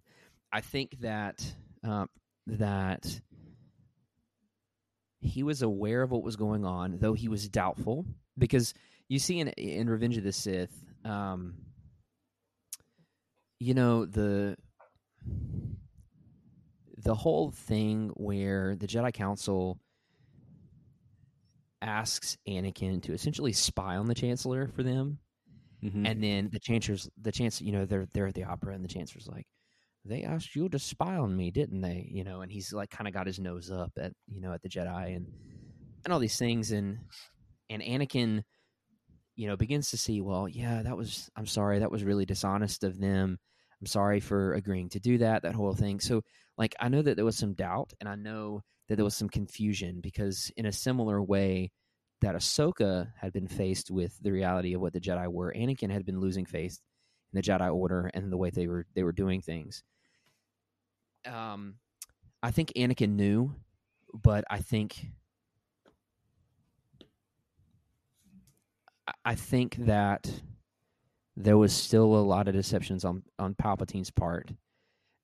I 0.51 0.61
think 0.61 0.99
that 0.99 1.43
um, 1.83 2.09
that 2.47 3.19
he 5.21 5.41
was 5.43 5.61
aware 5.61 6.01
of 6.01 6.11
what 6.11 6.23
was 6.23 6.35
going 6.35 6.65
on, 6.65 6.97
though 6.99 7.13
he 7.13 7.27
was 7.29 7.47
doubtful, 7.49 8.05
because 8.37 8.73
you 9.07 9.17
see 9.19 9.39
in 9.39 9.47
in 9.49 9.89
Revenge 9.89 10.17
of 10.17 10.23
the 10.23 10.33
Sith, 10.33 10.85
um, 11.05 11.55
you 13.63 13.73
know 13.73 14.05
the 14.05 14.57
the 16.97 17.15
whole 17.15 17.51
thing 17.51 18.09
where 18.15 18.75
the 18.75 18.87
Jedi 18.87 19.13
Council 19.13 19.79
asks 21.81 22.37
Anakin 22.47 23.01
to 23.03 23.13
essentially 23.13 23.53
spy 23.53 23.95
on 23.97 24.07
the 24.07 24.15
Chancellor 24.15 24.67
for 24.67 24.83
them. 24.83 25.19
Mhm. 25.83 26.07
And 26.07 26.23
then 26.23 26.49
the 26.51 26.59
chancellor's 26.59 27.09
the 27.21 27.31
chancellor, 27.31 27.65
you 27.65 27.73
know, 27.73 27.85
they're 27.85 28.07
they're 28.13 28.27
at 28.27 28.35
the 28.35 28.45
opera, 28.45 28.73
and 28.73 28.83
the 28.83 28.87
chancellor's 28.89 29.27
like, 29.27 29.47
"They 30.05 30.23
asked 30.23 30.55
you 30.55 30.69
to 30.69 30.79
spy 30.79 31.17
on 31.17 31.35
me, 31.35 31.51
didn't 31.51 31.81
they?" 31.81 32.07
You 32.11 32.23
know, 32.23 32.41
and 32.41 32.51
he's 32.51 32.73
like, 32.73 32.89
kind 32.89 33.07
of 33.07 33.13
got 33.13 33.27
his 33.27 33.39
nose 33.39 33.71
up 33.71 33.91
at 33.97 34.13
you 34.27 34.41
know 34.41 34.53
at 34.53 34.61
the 34.61 34.69
Jedi 34.69 35.15
and 35.15 35.27
and 36.05 36.13
all 36.13 36.19
these 36.19 36.37
things, 36.37 36.71
and 36.71 36.99
and 37.69 37.81
Anakin, 37.83 38.43
you 39.35 39.47
know, 39.47 39.57
begins 39.57 39.91
to 39.91 39.97
see, 39.97 40.21
well, 40.21 40.47
yeah, 40.47 40.83
that 40.83 40.97
was, 40.97 41.29
I'm 41.35 41.47
sorry, 41.47 41.79
that 41.79 41.91
was 41.91 42.03
really 42.03 42.25
dishonest 42.25 42.83
of 42.83 42.99
them. 42.99 43.39
I'm 43.83 43.87
sorry 43.87 44.21
for 44.21 44.53
agreeing 44.53 44.87
to 44.91 44.99
do 45.01 45.17
that, 45.17 45.41
that 45.41 45.55
whole 45.55 45.73
thing. 45.73 45.99
So, 45.99 46.23
like, 46.57 46.73
I 46.79 46.87
know 46.87 47.01
that 47.01 47.17
there 47.17 47.25
was 47.25 47.37
some 47.37 47.53
doubt, 47.53 47.91
and 47.99 48.07
I 48.07 48.15
know 48.15 48.63
that 48.87 48.95
there 48.95 49.03
was 49.03 49.13
some 49.13 49.27
confusion 49.27 49.99
because, 49.99 50.49
in 50.55 50.65
a 50.65 50.71
similar 50.71 51.21
way 51.21 51.69
that 52.21 52.33
Ahsoka 52.33 53.11
had 53.19 53.33
been 53.33 53.49
faced 53.49 53.91
with 53.91 54.17
the 54.21 54.31
reality 54.31 54.73
of 54.73 54.79
what 54.79 54.93
the 54.93 55.01
Jedi 55.01 55.27
were, 55.27 55.53
Anakin 55.53 55.91
had 55.91 56.05
been 56.05 56.21
losing 56.21 56.45
faith 56.45 56.79
in 57.33 57.37
the 57.37 57.41
Jedi 57.41 57.75
Order 57.75 58.09
and 58.13 58.31
the 58.31 58.37
way 58.37 58.51
they 58.51 58.67
were 58.67 58.85
they 58.95 59.03
were 59.03 59.11
doing 59.11 59.41
things. 59.41 59.83
Um, 61.25 61.75
I 62.41 62.51
think 62.51 62.71
Anakin 62.77 63.17
knew, 63.17 63.53
but 64.13 64.45
I 64.49 64.59
think 64.59 65.07
I- 69.25 69.35
think 69.35 69.75
that 69.75 70.31
there 71.35 71.57
was 71.57 71.73
still 71.73 72.15
a 72.15 72.17
lot 72.17 72.47
of 72.47 72.53
deceptions 72.53 73.03
on 73.05 73.23
on 73.39 73.55
Palpatine's 73.55 74.11
part 74.11 74.51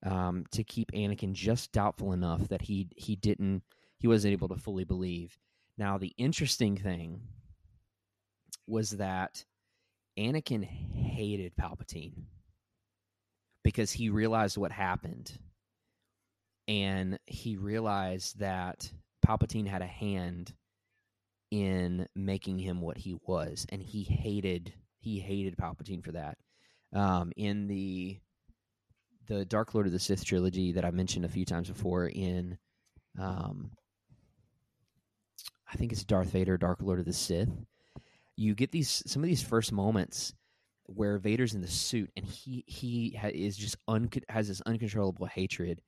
um, 0.05 0.45
to 0.51 0.63
keep 0.63 0.91
Anakin 0.91 1.33
just 1.33 1.71
doubtful 1.71 2.13
enough 2.13 2.47
that 2.47 2.61
he 2.61 2.87
he 2.95 3.15
didn't 3.15 3.63
he 3.99 4.07
wasn't 4.07 4.31
able 4.31 4.47
to 4.49 4.55
fully 4.55 4.85
believe. 4.85 5.37
Now 5.77 5.97
the 5.97 6.13
interesting 6.17 6.75
thing 6.77 7.21
was 8.67 8.91
that 8.91 9.43
Anakin 10.17 10.63
hated 10.63 11.53
Palpatine 11.55 12.23
because 13.63 13.91
he 13.91 14.09
realized 14.09 14.57
what 14.57 14.71
happened, 14.71 15.37
and 16.67 17.19
he 17.25 17.57
realized 17.57 18.39
that 18.39 18.91
Palpatine 19.25 19.67
had 19.67 19.81
a 19.81 19.87
hand 19.87 20.53
in 21.51 22.07
making 22.15 22.59
him 22.59 22.81
what 22.81 22.97
he 22.97 23.15
was, 23.25 23.65
and 23.69 23.81
he 23.81 24.03
hated 24.03 24.73
he 25.09 25.19
hated 25.19 25.57
Palpatine 25.57 26.03
for 26.03 26.11
that. 26.11 26.37
Um, 26.93 27.31
in 27.35 27.67
the 27.67 28.19
the 29.27 29.45
Dark 29.45 29.73
Lord 29.75 29.85
of 29.85 29.91
the 29.93 29.99
Sith 29.99 30.25
trilogy 30.25 30.71
that 30.71 30.85
I 30.85 30.91
mentioned 30.91 31.23
a 31.23 31.29
few 31.29 31.45
times 31.45 31.67
before, 31.67 32.07
in 32.07 32.57
um, 33.19 33.71
I 35.71 35.77
think 35.77 35.91
it's 35.91 36.03
Darth 36.03 36.31
Vader, 36.31 36.57
Dark 36.57 36.79
Lord 36.81 36.99
of 36.99 37.05
the 37.05 37.13
Sith. 37.13 37.49
You 38.35 38.55
get 38.55 38.71
these 38.71 39.03
some 39.05 39.23
of 39.23 39.27
these 39.27 39.43
first 39.43 39.71
moments 39.71 40.33
where 40.85 41.19
Vader's 41.19 41.53
in 41.53 41.61
the 41.61 41.67
suit 41.67 42.09
and 42.15 42.25
he 42.25 42.63
he 42.67 43.15
ha- 43.19 43.31
is 43.33 43.55
just 43.55 43.77
un- 43.87 44.09
has 44.29 44.47
this 44.47 44.61
uncontrollable 44.61 45.27
hatred 45.27 45.81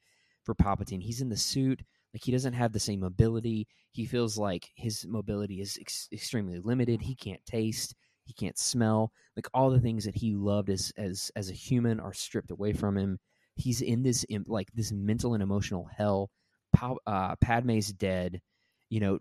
for 0.44 0.54
Palpatine. 0.54 1.02
He's 1.02 1.22
in 1.22 1.30
the 1.30 1.38
suit, 1.38 1.82
like 2.14 2.24
he 2.24 2.32
doesn't 2.32 2.54
have 2.54 2.74
the 2.74 2.80
same 2.80 3.00
mobility. 3.00 3.68
He 3.92 4.06
feels 4.06 4.38
like 4.38 4.70
his 4.76 5.06
mobility 5.08 5.62
is 5.62 5.78
ex- 5.80 6.10
extremely 6.12 6.60
limited. 6.60 7.02
He 7.02 7.16
can't 7.16 7.44
taste, 7.46 7.96
he 8.24 8.34
can't 8.34 8.58
smell. 8.58 9.12
Like 9.36 9.48
all 9.54 9.70
the 9.70 9.80
things 9.80 10.06
that 10.06 10.16
he 10.16 10.34
loved 10.34 10.70
as 10.70 10.92
as 10.98 11.32
as 11.36 11.50
a 11.50 11.54
human 11.54 12.00
are 12.00 12.14
stripped 12.14 12.52
away 12.52 12.74
from 12.74 12.98
him. 12.98 13.20
He's 13.56 13.82
in 13.82 14.04
this 14.04 14.26
like 14.48 14.70
this 14.74 14.92
mental 14.92 15.34
and 15.34 15.44
emotional 15.44 15.88
hell. 15.96 16.30
Pal- 16.74 17.02
uh, 17.06 17.36
Padme's 17.38 17.92
dead. 17.92 18.42
You 18.90 19.00
know, 19.00 19.20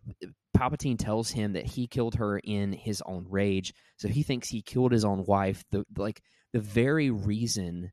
Palpatine 0.57 0.99
tells 0.99 1.31
him 1.31 1.53
that 1.53 1.67
he 1.67 1.87
killed 1.87 2.17
her 2.17 2.39
in 2.39 2.73
his 2.73 3.03
own 3.07 3.27
rage. 3.29 3.73
So 3.99 4.09
he 4.09 4.23
thinks 4.23 4.49
he 4.49 4.63
killed 4.63 4.93
his 4.93 5.05
own 5.05 5.25
wife. 5.27 5.65
The 5.71 5.85
like 5.97 6.21
the 6.53 6.61
very 6.61 7.11
reason 7.11 7.93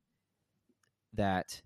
that 1.14 1.62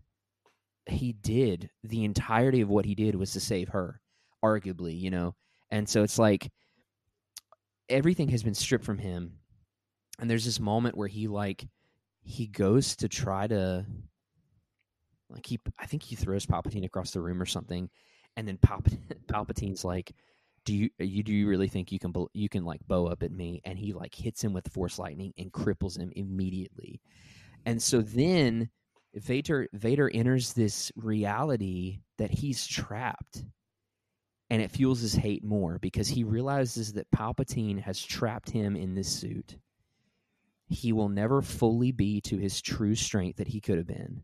he 0.88 1.14
did 1.14 1.70
the 1.84 2.04
entirety 2.04 2.62
of 2.62 2.70
what 2.70 2.86
he 2.86 2.96
did 2.96 3.16
was 3.16 3.34
to 3.34 3.40
save 3.40 3.70
her, 3.70 4.02
arguably, 4.44 5.00
you 5.00 5.10
know. 5.12 5.36
And 5.70 5.88
so 5.88 6.04
it's 6.04 6.20
like 6.20 6.50
everything 7.92 8.30
has 8.30 8.44
been 8.44 8.54
stripped 8.54 8.86
from 8.86 8.98
him. 8.98 9.34
And 10.20 10.30
there's 10.30 10.46
this 10.46 10.60
moment 10.60 10.98
where 10.98 11.08
he 11.08 11.28
like 11.28 11.68
he 12.24 12.48
goes 12.48 12.96
to 12.98 13.10
try 13.10 13.48
to 13.48 13.86
like 15.30 15.46
he 15.46 15.60
I 15.80 15.86
think 15.86 16.04
he 16.04 16.16
throws 16.16 16.46
Palpatine 16.46 16.86
across 16.86 17.12
the 17.12 17.22
room 17.22 17.42
or 17.42 17.46
something. 17.46 17.90
And 18.38 18.48
then 18.48 18.58
Palpatine, 18.58 19.00
Palpatine's 19.28 19.84
like 19.84 20.14
do 20.66 20.76
you 20.76 20.90
uh, 21.00 21.04
you 21.04 21.24
do 21.24 21.34
you 21.34 21.48
really 21.48 21.68
think 21.68 21.92
you 21.92 22.00
can 22.00 22.14
you 22.34 22.50
can 22.50 22.66
like 22.66 22.82
bow 22.88 23.08
up 23.08 23.24
at 23.24 23.32
me? 23.32 23.62
And 23.66 23.78
he 23.78 23.94
like 23.94 24.14
hits 24.14 24.44
him 24.44 24.54
with 24.54 24.72
force 24.72 25.00
lightning 25.00 25.34
and 25.38 25.52
cripples 25.52 25.98
him 25.98 26.12
immediately. 26.16 27.02
And 27.66 27.82
so 27.82 28.02
then 28.02 28.70
Vader 29.16 29.68
Vader 29.74 30.10
enters 30.14 30.54
this 30.54 30.92
reality 30.96 32.02
that 32.18 32.32
he's 32.32 32.68
trapped 32.68 33.44
and 34.52 34.62
it 34.62 34.70
fuels 34.70 35.02
his 35.02 35.16
hate 35.16 35.44
more 35.44 35.80
because 35.80 36.08
he 36.08 36.24
realizes 36.24 36.94
that 36.94 37.10
Palpatine 37.10 37.82
has 37.82 38.00
trapped 38.00 38.52
him 38.52 38.76
in 38.76 38.94
this 38.94 39.10
suit 39.10 39.58
he 40.68 40.94
will 40.94 41.10
never 41.10 41.42
fully 41.42 41.92
be 41.92 42.22
to 42.22 42.38
his 42.38 42.62
true 42.62 42.96
strength 42.96 43.38
that 43.38 43.48
he 43.48 43.60
could 43.60 43.78
have 43.78 43.88
been 43.88 44.24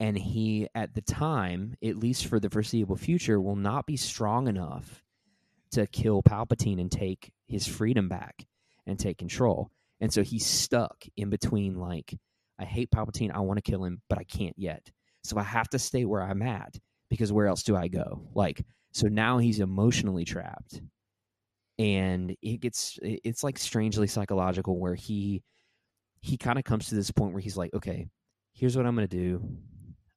and 0.00 0.18
he 0.18 0.68
at 0.74 0.94
the 0.94 1.00
time 1.00 1.74
at 1.82 1.96
least 1.96 2.26
for 2.26 2.38
the 2.38 2.50
foreseeable 2.50 2.96
future 2.96 3.40
will 3.40 3.56
not 3.56 3.86
be 3.86 3.96
strong 3.96 4.48
enough 4.48 5.02
to 5.74 5.86
kill 5.86 6.22
Palpatine 6.22 6.80
and 6.80 6.90
take 6.90 7.32
his 7.46 7.66
freedom 7.66 8.08
back 8.08 8.46
and 8.86 8.98
take 8.98 9.18
control. 9.18 9.70
And 10.00 10.12
so 10.12 10.22
he's 10.22 10.46
stuck 10.46 11.04
in 11.16 11.30
between 11.30 11.74
like 11.74 12.16
I 12.58 12.64
hate 12.64 12.90
Palpatine, 12.90 13.32
I 13.34 13.40
want 13.40 13.58
to 13.58 13.70
kill 13.70 13.84
him, 13.84 14.00
but 14.08 14.18
I 14.18 14.24
can't 14.24 14.56
yet. 14.56 14.90
So 15.24 15.36
I 15.36 15.42
have 15.42 15.68
to 15.70 15.78
stay 15.78 16.04
where 16.04 16.22
I'm 16.22 16.42
at 16.42 16.78
because 17.08 17.32
where 17.32 17.46
else 17.46 17.62
do 17.62 17.74
I 17.74 17.88
go? 17.88 18.28
Like 18.34 18.64
so 18.94 19.08
now 19.08 19.38
he's 19.38 19.58
emotionally 19.60 20.24
trapped. 20.24 20.80
And 21.78 22.36
it 22.40 22.60
gets 22.60 22.98
it's 23.02 23.42
like 23.42 23.58
strangely 23.58 24.06
psychological 24.06 24.78
where 24.78 24.94
he 24.94 25.42
he 26.20 26.36
kind 26.36 26.58
of 26.58 26.64
comes 26.64 26.88
to 26.88 26.94
this 26.94 27.10
point 27.10 27.32
where 27.32 27.42
he's 27.42 27.56
like, 27.56 27.74
okay, 27.74 28.06
here's 28.54 28.76
what 28.76 28.86
I'm 28.86 28.94
going 28.94 29.08
to 29.08 29.16
do. 29.16 29.46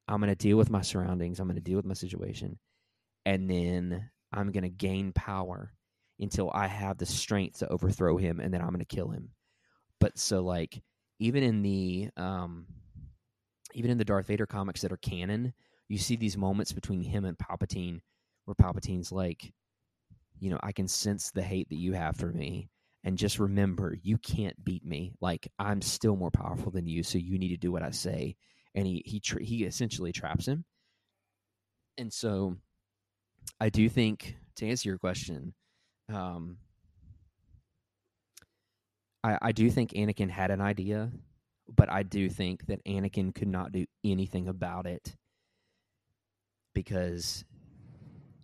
I'm 0.07 0.21
going 0.21 0.29
to 0.29 0.35
deal 0.35 0.55
with 0.55 0.69
my 0.69 0.81
surroundings. 0.81 1.39
I'm 1.39 1.47
going 1.47 1.55
to 1.57 1.61
deal 1.61 1.75
with 1.75 1.85
my 1.85 1.95
situation. 1.95 2.59
And 3.25 3.49
then 3.49 4.09
I'm 4.31 4.51
going 4.51 4.63
to 4.63 4.69
gain 4.69 5.11
power 5.11 5.73
until 6.19 6.51
I 6.53 6.67
have 6.67 6.97
the 6.97 7.05
strength 7.05 7.59
to 7.59 7.67
overthrow 7.67 8.17
him 8.17 8.39
and 8.39 8.53
then 8.53 8.61
I'm 8.61 8.69
going 8.69 8.79
to 8.79 8.85
kill 8.85 9.09
him. 9.09 9.31
But 9.99 10.19
so 10.19 10.41
like 10.41 10.81
even 11.19 11.41
in 11.41 11.63
the 11.63 12.09
um 12.15 12.67
even 13.73 13.89
in 13.89 13.97
the 13.97 14.05
Darth 14.05 14.27
Vader 14.27 14.45
comics 14.45 14.81
that 14.81 14.91
are 14.91 14.97
canon, 14.97 15.53
you 15.89 15.97
see 15.97 16.15
these 16.15 16.37
moments 16.37 16.71
between 16.71 17.01
him 17.01 17.25
and 17.25 17.37
Palpatine 17.37 18.01
where 18.47 18.55
Palpatine's 18.55 19.11
like, 19.11 19.53
you 20.39 20.49
know, 20.49 20.59
I 20.63 20.71
can 20.71 20.87
sense 20.87 21.31
the 21.31 21.43
hate 21.43 21.69
that 21.69 21.77
you 21.77 21.93
have 21.93 22.15
for 22.15 22.31
me 22.31 22.69
and 23.03 23.17
just 23.17 23.39
remember 23.39 23.95
you 24.01 24.17
can't 24.17 24.63
beat 24.63 24.85
me. 24.85 25.13
Like 25.19 25.47
I'm 25.59 25.81
still 25.81 26.15
more 26.15 26.31
powerful 26.31 26.71
than 26.71 26.87
you, 26.87 27.03
so 27.03 27.17
you 27.17 27.37
need 27.37 27.49
to 27.49 27.57
do 27.57 27.71
what 27.71 27.83
I 27.83 27.91
say. 27.91 28.35
And 28.73 28.87
he 28.87 29.03
he 29.05 29.19
tra- 29.19 29.43
he 29.43 29.63
essentially 29.65 30.11
traps 30.11 30.47
him. 30.47 30.63
And 31.97 32.11
so 32.11 32.55
I 33.59 33.69
do 33.69 33.89
think 33.89 34.35
to 34.57 34.67
answer 34.67 34.89
your 34.89 34.97
question, 34.97 35.53
um, 36.13 36.57
I, 39.23 39.37
I 39.41 39.51
do 39.51 39.69
think 39.69 39.91
Anakin 39.91 40.29
had 40.29 40.51
an 40.51 40.61
idea, 40.61 41.11
but 41.67 41.91
I 41.91 42.03
do 42.03 42.29
think 42.29 42.67
that 42.67 42.83
Anakin 42.85 43.33
could 43.33 43.47
not 43.47 43.71
do 43.71 43.85
anything 44.03 44.47
about 44.47 44.85
it 44.85 45.15
because 46.73 47.43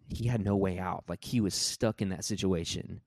he 0.08 0.28
had 0.28 0.44
no 0.44 0.56
way 0.56 0.80
out. 0.80 1.04
Like 1.08 1.24
he 1.24 1.42
was 1.42 1.54
stuck 1.54 2.02
in 2.02 2.10
that 2.10 2.26
situation 2.26 3.02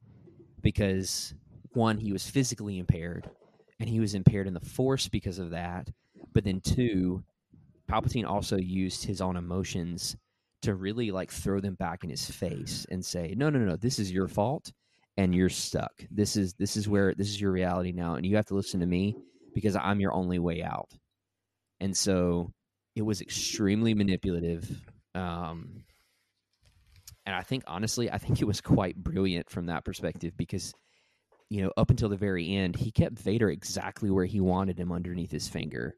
because 0.60 1.34
one, 1.72 1.98
he 1.98 2.12
was 2.12 2.28
physically 2.28 2.78
impaired, 2.78 3.28
and 3.78 3.88
he 3.88 4.00
was 4.00 4.14
impaired 4.14 4.46
in 4.46 4.54
the 4.54 4.60
force 4.60 5.08
because 5.08 5.38
of 5.38 5.50
that. 5.50 5.90
But 6.32 6.44
then 6.44 6.60
two, 6.60 7.22
Palpatine 7.88 8.26
also 8.26 8.56
used 8.56 9.04
his 9.04 9.20
own 9.20 9.36
emotions 9.36 10.16
to 10.62 10.74
really 10.74 11.10
like 11.10 11.30
throw 11.30 11.60
them 11.60 11.74
back 11.74 12.02
in 12.02 12.10
his 12.10 12.28
face 12.30 12.86
and 12.90 13.04
say, 13.04 13.34
"No, 13.36 13.50
no, 13.50 13.58
no, 13.58 13.66
no, 13.66 13.76
this 13.76 13.98
is 13.98 14.10
your 14.10 14.26
fault, 14.26 14.72
and 15.16 15.34
you're 15.34 15.48
stuck. 15.48 15.92
This 16.10 16.36
is 16.36 16.54
this 16.54 16.76
is 16.76 16.88
where 16.88 17.14
this 17.14 17.28
is 17.28 17.40
your 17.40 17.52
reality 17.52 17.92
now, 17.92 18.14
and 18.14 18.24
you 18.24 18.36
have 18.36 18.46
to 18.46 18.54
listen 18.54 18.80
to 18.80 18.86
me 18.86 19.16
because 19.54 19.76
I'm 19.76 20.00
your 20.00 20.14
only 20.14 20.38
way 20.38 20.62
out." 20.62 20.90
And 21.80 21.96
so 21.96 22.52
it 22.94 23.02
was 23.02 23.20
extremely 23.20 23.92
manipulative, 23.92 24.80
um, 25.14 25.84
and 27.26 27.34
I 27.34 27.42
think 27.42 27.64
honestly, 27.66 28.10
I 28.10 28.18
think 28.18 28.40
it 28.40 28.46
was 28.46 28.60
quite 28.60 28.96
brilliant 28.96 29.50
from 29.50 29.66
that 29.66 29.84
perspective 29.84 30.32
because 30.36 30.72
you 31.50 31.62
know 31.62 31.72
up 31.76 31.90
until 31.90 32.08
the 32.08 32.16
very 32.16 32.54
end, 32.54 32.76
he 32.76 32.90
kept 32.90 33.18
Vader 33.18 33.50
exactly 33.50 34.10
where 34.10 34.24
he 34.24 34.40
wanted 34.40 34.78
him 34.78 34.92
underneath 34.92 35.32
his 35.32 35.48
finger. 35.48 35.94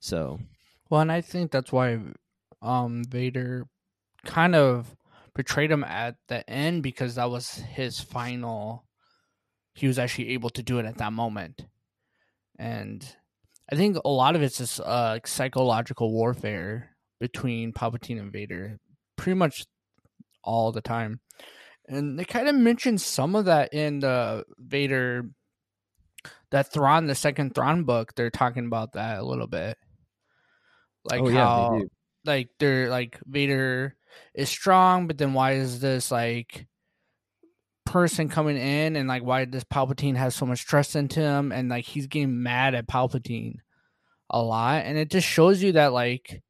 So 0.00 0.38
Well, 0.90 1.00
and 1.00 1.12
I 1.12 1.20
think 1.20 1.50
that's 1.50 1.72
why 1.72 2.00
um 2.60 3.04
Vader 3.08 3.66
kind 4.24 4.54
of 4.54 4.94
betrayed 5.34 5.70
him 5.70 5.84
at 5.84 6.16
the 6.28 6.48
end 6.50 6.82
because 6.82 7.14
that 7.14 7.30
was 7.30 7.54
his 7.54 8.00
final 8.00 8.84
he 9.74 9.86
was 9.86 9.98
actually 9.98 10.30
able 10.30 10.50
to 10.50 10.62
do 10.62 10.78
it 10.78 10.86
at 10.86 10.98
that 10.98 11.12
moment. 11.12 11.66
and 12.58 13.16
I 13.70 13.76
think 13.76 13.96
a 14.04 14.08
lot 14.08 14.36
of 14.36 14.42
it's 14.42 14.58
just 14.58 14.80
uh, 14.80 15.18
psychological 15.24 16.12
warfare 16.12 16.96
between 17.20 17.72
Palpatine 17.72 18.20
and 18.20 18.32
Vader, 18.32 18.78
pretty 19.16 19.36
much 19.36 19.66
all 20.46 20.72
the 20.72 20.80
time. 20.80 21.20
And 21.88 22.18
they 22.18 22.24
kind 22.24 22.48
of 22.48 22.54
mentioned 22.54 23.00
some 23.00 23.34
of 23.34 23.44
that 23.44 23.72
in 23.72 24.00
the 24.00 24.44
Vader, 24.58 25.28
that 26.50 26.72
Thrawn, 26.72 27.06
the 27.06 27.14
second 27.14 27.54
Thrawn 27.54 27.84
book. 27.84 28.14
They're 28.14 28.30
talking 28.30 28.66
about 28.66 28.92
that 28.94 29.18
a 29.18 29.24
little 29.24 29.46
bit, 29.46 29.76
like 31.04 31.20
Oh, 31.20 31.28
yeah, 31.28 31.44
how, 31.44 31.78
do. 31.78 31.88
like 32.24 32.48
they're 32.58 32.88
like 32.88 33.20
Vader 33.26 33.94
is 34.34 34.48
strong, 34.48 35.06
but 35.06 35.18
then 35.18 35.32
why 35.32 35.52
is 35.52 35.80
this 35.80 36.10
like 36.10 36.66
person 37.84 38.28
coming 38.28 38.56
in 38.56 38.96
and 38.96 39.08
like 39.08 39.22
why 39.22 39.44
does 39.44 39.64
Palpatine 39.64 40.16
have 40.16 40.34
so 40.34 40.44
much 40.44 40.66
trust 40.66 40.96
into 40.96 41.20
him 41.20 41.52
and 41.52 41.68
like 41.68 41.84
he's 41.84 42.08
getting 42.08 42.42
mad 42.42 42.74
at 42.74 42.88
Palpatine 42.88 43.58
a 44.28 44.42
lot 44.42 44.84
and 44.84 44.98
it 44.98 45.08
just 45.08 45.26
shows 45.26 45.62
you 45.62 45.70
that 45.72 45.92
like 45.92 46.42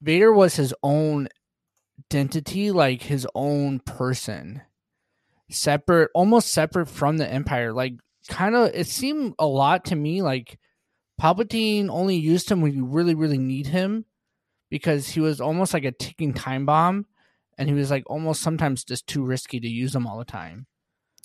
Vader 0.00 0.32
was 0.32 0.54
his 0.54 0.72
own 0.82 1.28
identity, 1.98 2.70
like 2.70 3.02
his 3.02 3.26
own 3.34 3.80
person. 3.80 4.62
Separate 5.50 6.10
almost 6.14 6.52
separate 6.52 6.86
from 6.86 7.16
the 7.16 7.26
Empire. 7.30 7.72
Like 7.72 7.94
kind 8.28 8.54
of 8.54 8.70
it 8.74 8.86
seemed 8.86 9.34
a 9.38 9.46
lot 9.46 9.86
to 9.86 9.96
me 9.96 10.20
like 10.20 10.58
Palpatine 11.20 11.88
only 11.88 12.16
used 12.16 12.50
him 12.50 12.60
when 12.60 12.74
you 12.74 12.84
really, 12.84 13.14
really 13.14 13.38
need 13.38 13.68
him 13.68 14.04
because 14.70 15.08
he 15.08 15.20
was 15.20 15.40
almost 15.40 15.72
like 15.74 15.84
a 15.84 15.92
ticking 15.92 16.34
time 16.34 16.66
bomb 16.66 17.06
and 17.56 17.68
he 17.68 17.74
was 17.74 17.90
like 17.90 18.04
almost 18.06 18.42
sometimes 18.42 18.84
just 18.84 19.06
too 19.06 19.24
risky 19.24 19.58
to 19.58 19.68
use 19.68 19.94
him 19.94 20.06
all 20.06 20.18
the 20.18 20.24
time. 20.24 20.66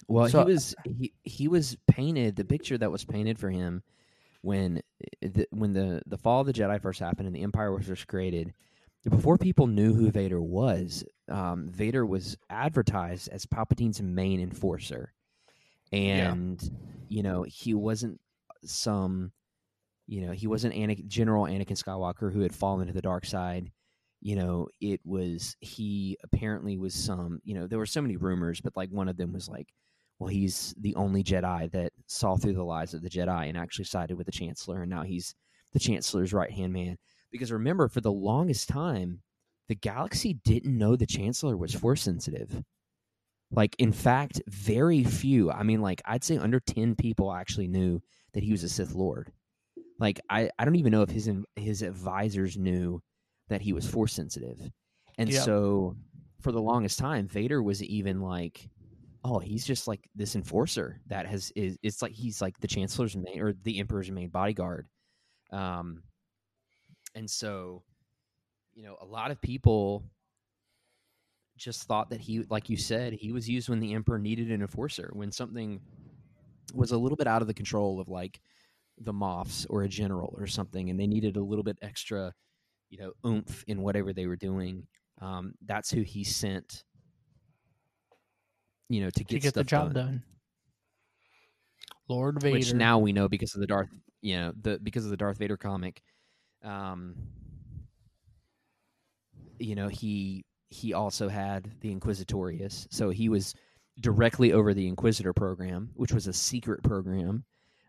Well, 0.08 0.30
So- 0.30 0.40
he 0.46 0.54
was 0.54 0.76
he, 0.86 1.14
he 1.24 1.48
was 1.48 1.78
painted 1.88 2.36
the 2.36 2.46
picture 2.46 2.78
that 2.78 2.92
was 2.92 3.06
painted 3.06 3.38
for 3.38 3.50
him 3.50 3.84
when 4.42 4.82
eh, 5.22 5.28
the, 5.34 5.48
when 5.52 5.74
the 5.74 6.02
the 6.06 6.18
fall 6.18 6.42
of 6.42 6.48
the 6.48 6.54
Jedi 6.54 6.82
first 6.82 7.00
happened 7.00 7.28
and 7.28 7.36
the 7.36 7.44
Empire 7.44 7.74
was 7.74 7.86
first 7.88 8.08
created. 8.08 8.54
Before 9.10 9.38
people 9.38 9.68
knew 9.68 9.94
who 9.94 10.12
Vader 10.12 10.42
was, 10.42 11.04
um, 11.30 11.70
Vader 11.70 12.06
was 12.06 12.38
advertised 12.50 13.30
as 13.30 13.46
Palpatine's 13.46 14.02
main 14.02 14.40
enforcer, 14.40 15.14
and 15.92 16.62
you 17.10 17.22
know 17.22 17.44
he 17.44 17.74
wasn't 17.74 18.20
some, 18.64 19.32
you 20.08 20.26
know 20.26 20.32
he 20.32 20.48
wasn't 20.48 20.74
Anakin, 20.74 21.08
General 21.08 21.46
Anakin 21.46 21.82
Skywalker 21.82 22.32
who 22.32 22.42
had 22.42 22.56
fallen 22.56 22.88
to 22.88 22.94
the 22.94 23.02
dark 23.02 23.26
side. 23.26 23.72
You 24.22 24.38
know 24.38 24.68
it 24.80 25.02
was 25.04 25.58
he 25.60 26.18
apparently 26.24 26.78
was 26.78 26.94
some 26.94 27.42
you 27.44 27.56
know 27.56 27.68
there 27.68 27.80
were 27.80 27.86
so 27.86 28.02
many 28.02 28.16
rumors 28.16 28.62
but 28.62 28.78
like 28.78 28.90
one 28.90 29.10
of 29.10 29.18
them 29.18 29.34
was 29.34 29.50
like 29.50 29.68
well 30.18 30.30
he's 30.30 30.74
the 30.80 30.96
only 30.96 31.26
jedi 31.26 31.70
that 31.74 31.92
saw 32.08 32.38
through 32.38 32.54
the 32.54 32.64
lies 32.64 32.94
of 32.94 33.02
the 33.02 33.10
jedi 33.10 33.50
and 33.50 33.58
actually 33.58 33.84
sided 33.84 34.16
with 34.16 34.26
the 34.26 34.32
chancellor 34.32 34.84
and 34.84 34.90
now 34.90 35.04
he's 35.04 35.36
the 35.74 35.80
chancellor's 35.80 36.32
right 36.32 36.52
hand 36.52 36.72
man 36.72 36.98
because 37.34 37.52
remember 37.52 37.90
for 37.90 38.00
the 38.02 38.12
longest 38.12 38.70
time 38.70 39.22
the 39.68 39.76
galaxy 39.76 40.36
didn't 40.46 40.78
know 40.78 40.96
the 40.96 41.06
chancellor 41.06 41.58
was 41.58 41.74
force 41.74 42.02
sensitive 42.02 42.64
like 43.52 43.76
in 43.80 43.92
fact 43.92 44.42
very 44.48 45.04
few 45.04 45.52
i 45.52 45.64
mean 45.64 45.82
like 45.82 46.02
i'd 46.06 46.24
say 46.24 46.38
under 46.38 46.62
10 46.62 46.96
people 46.96 47.34
actually 47.34 47.68
knew 47.68 48.02
that 48.34 48.44
he 48.44 48.52
was 48.52 48.64
a 48.64 48.70
sith 48.70 48.94
lord 48.94 49.32
like 50.00 50.20
i, 50.30 50.50
I 50.58 50.66
don't 50.66 50.76
even 50.76 50.92
know 50.92 51.02
if 51.02 51.10
his 51.10 51.30
his 51.58 51.82
advisors 51.82 52.58
knew 52.58 53.02
that 53.50 53.62
he 53.62 53.74
was 53.74 53.88
force 53.90 54.14
sensitive. 54.14 54.60
And 55.18 55.32
Yeah. 55.32 55.42
so 55.42 55.96
for 56.42 56.52
the 56.52 56.62
longest 56.62 56.98
time, 57.00 57.28
Vader 57.28 57.62
was 57.62 57.84
even 57.84 58.22
like, 58.22 58.70
oh, 59.24 59.40
he's 59.40 59.66
just 59.66 59.88
like 59.88 60.10
this 60.16 60.36
enforcer 60.36 61.00
that 61.08 61.26
has 61.28 61.52
is 61.56 61.78
it's 61.84 62.02
like 62.02 62.14
he's 62.14 62.42
like 62.42 62.58
the 62.60 62.68
chancellor's 62.68 63.16
main 63.16 63.40
or 63.42 63.54
the 63.54 63.80
emperor's 63.80 64.12
main 64.12 64.30
bodyguard. 64.30 64.88
Um 65.52 66.04
and 67.16 67.30
so 67.30 67.84
you 68.76 68.84
know, 68.84 68.98
a 69.02 69.06
lot 69.06 69.32
of 69.32 69.40
people 69.42 70.04
just 71.58 71.84
thought 71.84 72.10
that 72.10 72.20
he 72.20 72.44
like 72.50 72.70
you 72.70 72.78
said, 72.78 73.14
he 73.14 73.32
was 73.32 73.48
used 73.48 73.70
when 73.70 73.80
the 73.80 73.94
emperor 73.94 74.20
needed 74.20 74.52
an 74.52 74.62
enforcer, 74.62 75.12
when 75.14 75.32
something 75.32 75.80
was 76.74 76.92
a 76.92 76.98
little 76.98 77.16
bit 77.16 77.28
out 77.28 77.42
of 77.42 77.48
the 77.48 77.54
control 77.54 78.00
of 78.00 78.10
like 78.10 78.42
the 79.00 79.14
Moffs 79.14 79.66
or 79.70 79.84
a 79.84 79.88
general 79.90 80.34
or 80.38 80.48
something, 80.48 80.90
and 80.90 81.00
they 81.00 81.08
needed 81.08 81.38
a 81.38 81.44
little 81.44 81.64
bit 81.64 81.78
extra, 81.82 82.34
you 82.90 82.98
know, 82.98 83.12
oomph 83.26 83.64
in 83.68 83.82
whatever 83.82 84.14
they 84.14 84.26
were 84.26 84.36
doing. 84.36 84.88
Um, 85.22 85.54
that's 85.66 85.92
who 85.92 86.02
he 86.02 86.24
sent, 86.24 86.84
you 88.90 89.02
know, 89.02 89.10
to 89.12 89.20
To 89.20 89.24
get, 89.24 89.44
get 89.44 89.54
the 89.54 89.64
job 89.64 89.94
done. 89.94 90.06
done. 90.06 90.24
Lord 92.10 92.42
Vader. 92.42 92.58
Which 92.58 92.74
now 92.74 92.98
we 92.98 93.14
know 93.14 93.30
because 93.30 93.54
of 93.56 93.62
the 93.62 93.68
Darth, 93.68 93.90
you 94.22 94.36
know, 94.36 94.54
the 94.62 94.80
because 94.82 95.06
of 95.06 95.12
the 95.12 95.18
Darth 95.18 95.38
Vader 95.38 95.58
comic. 95.58 96.02
Um, 96.64 97.16
you 99.60 99.76
know, 99.76 99.88
he 99.88 100.46
he 100.70 100.94
also 100.94 101.30
had 101.30 101.72
the 101.82 101.94
Inquisitorius, 101.94 102.88
so 102.90 103.10
he 103.10 103.30
was 103.30 103.54
directly 104.00 104.54
over 104.54 104.74
the 104.74 104.88
Inquisitor 104.88 105.34
program, 105.34 105.92
which 105.94 106.12
was 106.12 106.28
a 106.28 106.34
secret 106.34 106.82
program. 106.84 107.46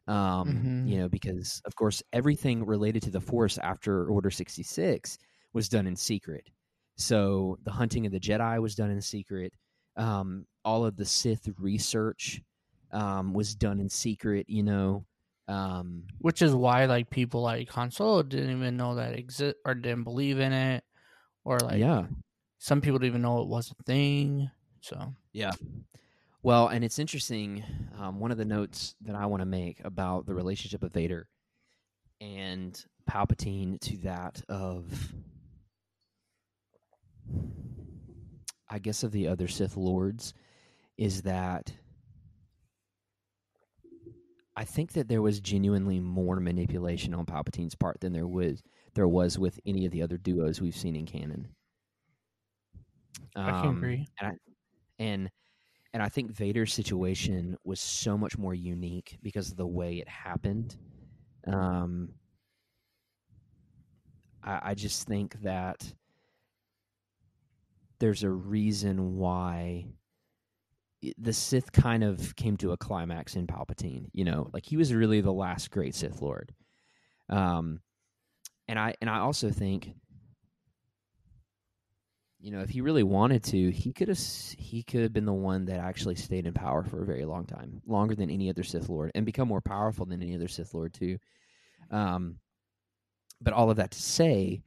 Um, 0.07 0.85
Mhm. 0.87 0.89
you 0.91 0.99
know, 0.99 1.09
because 1.09 1.63
of 1.65 1.75
course 1.77 2.03
everything 2.13 2.67
related 2.67 3.03
to 3.05 3.11
the 3.11 3.23
Force 3.23 3.57
after 3.59 4.07
Order 4.11 4.31
sixty 4.31 4.63
six 4.63 5.17
was 5.55 5.69
done 5.69 5.87
in 5.87 5.97
secret. 5.97 6.51
So 6.97 7.59
the 7.65 7.73
hunting 7.73 8.05
of 8.07 8.13
the 8.13 8.21
Jedi 8.21 8.61
was 8.61 8.75
done 8.75 8.91
in 8.91 9.01
secret. 9.01 9.55
Um, 9.97 10.47
all 10.65 10.85
of 10.85 10.97
the 10.97 11.05
Sith 11.07 11.49
research 11.59 12.43
um, 12.91 13.33
was 13.33 13.55
done 13.55 13.81
in 13.81 13.89
secret. 13.89 14.49
You 14.49 14.63
know, 14.63 15.07
um, 15.47 16.05
Which 16.19 16.43
is 16.43 16.53
why 16.53 16.87
like 16.87 17.11
people 17.11 17.43
like 17.43 17.69
Han 17.71 17.91
Solo 17.91 18.23
didn't 18.23 18.57
even 18.57 18.77
know 18.77 18.95
that 18.95 19.19
exist 19.19 19.57
or 19.65 19.75
didn't 19.75 20.05
believe 20.05 20.39
in 20.39 20.53
it. 20.53 20.85
Or 21.45 21.59
like 21.59 21.79
yeah, 21.79 22.07
some 22.59 22.81
people 22.81 22.99
didn't 22.99 23.11
even 23.11 23.23
know 23.23 23.43
it 23.43 23.49
was 23.49 23.71
a 23.71 23.83
thing. 23.85 24.51
So 24.81 25.15
yeah. 25.33 25.53
Well, 26.43 26.69
and 26.69 26.85
it's 26.85 26.99
interesting. 26.99 27.65
Um, 27.99 28.21
one 28.21 28.31
of 28.31 28.37
the 28.37 28.45
notes 28.45 28.95
that 29.03 29.17
I 29.17 29.27
want 29.27 29.41
to 29.41 29.47
make 29.47 29.81
about 29.85 30.27
the 30.27 30.35
relationship 30.35 30.83
of 30.83 30.93
Vader 30.93 31.27
and 32.21 32.83
Palpatine 33.11 33.81
to 33.81 33.97
that 33.99 34.43
of, 34.49 35.13
I 38.69 38.79
guess, 38.79 39.03
of 39.03 39.13
the 39.13 39.29
other 39.29 39.49
Sith 39.49 39.77
lords, 39.77 40.35
is 40.99 41.23
that 41.23 41.73
I 44.57 44.65
think 44.65 44.93
that 44.93 45.09
there 45.09 45.23
was 45.23 45.41
genuinely 45.41 45.99
more 46.01 46.39
manipulation 46.39 47.13
on 47.15 47.27
Palpatine's 47.27 47.75
part 47.75 48.01
than 48.01 48.13
there 48.13 48.27
was 48.29 48.63
there 48.95 49.09
was 49.09 49.39
with 49.39 49.59
any 49.67 49.85
of 49.87 49.93
the 49.93 50.03
other 50.03 50.17
duos 50.17 50.61
we've 50.61 50.77
seen 50.77 50.95
in 50.95 51.07
canon. 51.07 51.49
I 53.35 53.51
can 53.51 53.67
Um, 53.69 53.77
agree. 53.79 54.07
And 54.21 54.29
I, 54.33 54.37
and 55.01 55.31
and 55.93 56.03
I 56.03 56.09
think 56.09 56.31
Vader's 56.33 56.73
situation 56.73 57.57
was 57.65 57.81
so 57.81 58.17
much 58.19 58.37
more 58.39 58.55
unique 58.55 59.19
because 59.23 59.51
of 59.51 59.57
the 59.57 59.67
way 59.67 59.99
it 59.99 60.09
happened. 60.09 60.77
Um, 61.47 62.15
I, 64.43 64.71
I 64.71 64.75
just 64.75 65.07
think 65.07 65.41
that 65.43 65.93
there's 67.99 68.23
a 68.23 68.31
reason 68.31 69.17
why 69.17 69.87
the 71.19 71.33
Sith 71.33 71.73
kind 71.73 72.05
of 72.05 72.35
came 72.37 72.57
to 72.59 72.73
a 72.73 72.77
climax 72.77 73.37
in 73.37 73.47
Palpatine. 73.47 74.07
You 74.13 74.25
know, 74.25 74.51
like 74.53 74.65
he 74.65 74.77
was 74.77 74.95
really 74.95 75.21
the 75.21 75.33
last 75.33 75.71
great 75.71 75.95
Sith 75.95 76.23
Lord. 76.23 76.55
Um, 77.29 77.81
and 78.69 78.79
I 78.79 78.95
and 79.01 79.11
I 79.11 79.19
also 79.19 79.51
think, 79.51 79.91
you 82.41 82.51
know, 82.51 82.61
if 82.61 82.71
he 82.71 82.81
really 82.81 83.03
wanted 83.03 83.45
to, 83.45 83.71
he 83.71 83.93
could 83.93 84.09
have 84.09 84.21
he 84.59 84.83
could 84.83 85.03
have 85.03 85.13
been 85.13 85.27
the 85.27 85.33
one 85.33 85.67
that 85.67 85.81
actually 85.81 86.15
stayed 86.15 86.47
in 86.47 86.55
power 86.55 86.83
for 86.85 87.03
a 87.03 87.07
very 87.07 87.25
long 87.25 87.47
time, 87.47 87.83
longer 87.87 88.15
than 88.15 88.31
any 88.31 88.49
other 88.49 88.63
Sith 88.63 88.89
Lord, 88.89 89.11
and 89.15 89.27
become 89.27 89.49
more 89.49 89.61
powerful 89.61 90.07
than 90.07 90.23
any 90.23 90.35
other 90.35 90.49
Sith 90.49 90.75
Lord 90.75 90.95
too. 90.95 91.19
Um, 91.91 92.39
but 93.41 93.53
all 93.53 93.71
of 93.71 93.77
that 93.77 93.91
to 93.91 94.03
say, 94.03 94.63